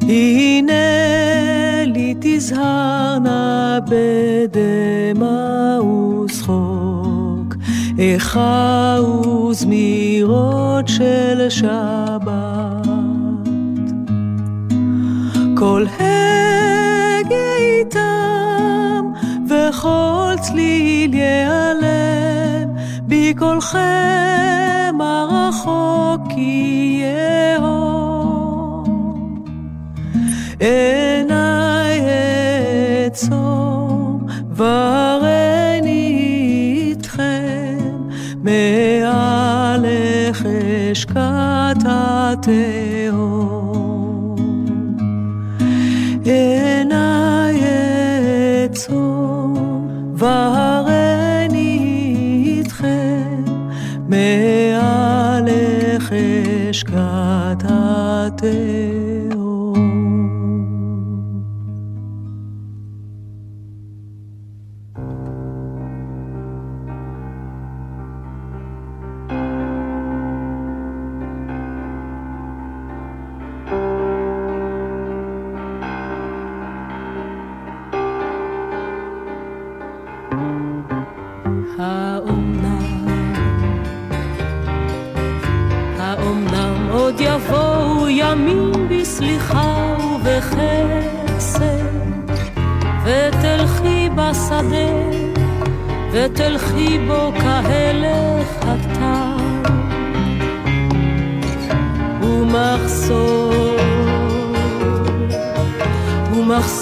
[0.02, 0.74] הנה
[1.86, 7.54] לי תזהרנה בדמע ושחוק,
[7.98, 8.98] איכה
[9.50, 12.86] וזמירות של שבת.
[15.56, 19.04] כל הגה איתם
[19.48, 22.73] וכל צליל ייעלם
[23.14, 26.32] בי קולכם הרחוק
[27.60, 28.84] יהום.
[30.60, 32.00] עיניי
[33.04, 36.06] אעצום וראיני
[36.88, 37.78] איתכם
[38.42, 39.86] מעל
[40.32, 42.76] חשקת התהום.
[46.24, 47.62] עיניי
[48.62, 49.54] אעצום
[50.14, 50.63] והראיני
[56.74, 58.42] escatate.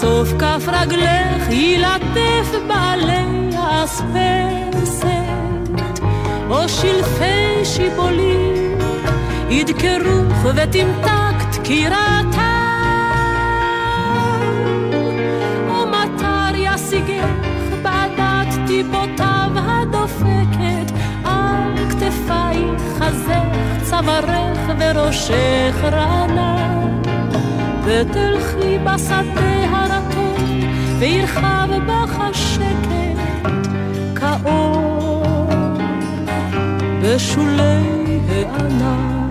[0.03, 5.07] ומחשוף כף רגלך ילטף בעלי האספסת,
[6.49, 8.77] או שלפי שיבולים
[9.49, 12.53] ידקרוך ותמתק דקירתה.
[15.69, 17.25] או מטר ישיגך
[17.81, 20.91] בעדת טיפותיו הדופקת
[21.25, 23.43] על כתפייך, חזך,
[23.83, 27.02] צווארך וראשך רענן.
[27.85, 30.59] ותלכי בשדה הרטון,
[30.99, 33.49] וירחב בך השקט
[34.15, 35.23] כאור
[37.01, 39.23] בשולי הענן.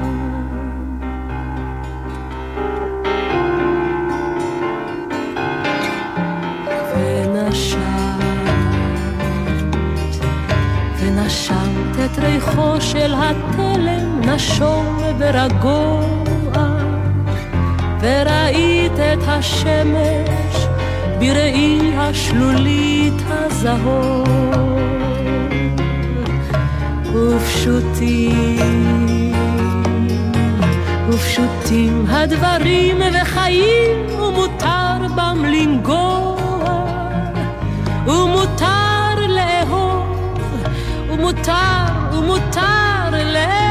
[11.01, 16.32] ונשמת את ריחו של התלם נשום ורגוע
[18.03, 20.67] וראית את השמש
[21.19, 24.29] בראי השלולית הזהוב
[27.15, 28.59] ופשוטים
[31.09, 36.37] ופשוטים הדברים וחיים ומותר בם לנגוע
[38.07, 40.07] ומותר לאהוב
[41.09, 43.62] ומותר ומותר לאהוב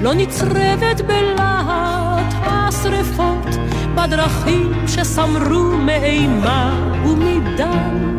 [0.00, 3.46] לא נצרבת בלהט השרפות
[3.94, 8.18] בדרכים שסמרו מאימה ומדם.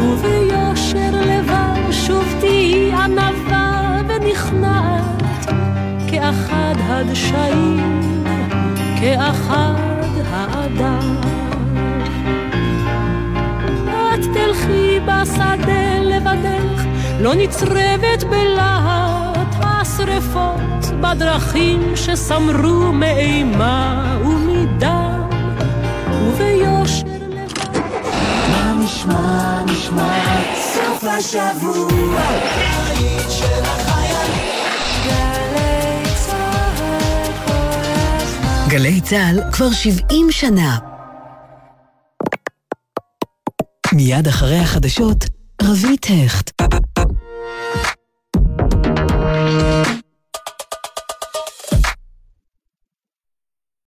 [0.00, 5.22] וביושר לבב שוב תהי ענווה ונכנעת
[6.10, 8.02] כאחד הדשאים
[9.00, 9.74] כאחד
[10.30, 11.16] האדם.
[14.14, 16.84] את תלכי בשדה לבדך
[17.20, 20.67] לא נצרבת בלהט השרפות
[21.00, 25.28] בדרכים שסמרו מאימה ומדם
[26.12, 27.78] וביושר לבד.
[28.50, 32.20] מה נשמע, נשמע, סוף השבוע,
[32.98, 34.58] בית של החיילים.
[38.68, 40.78] גלי צה"ל כבר 70 שנה.
[43.92, 45.24] מיד אחרי החדשות,
[45.62, 46.67] רבית הכט.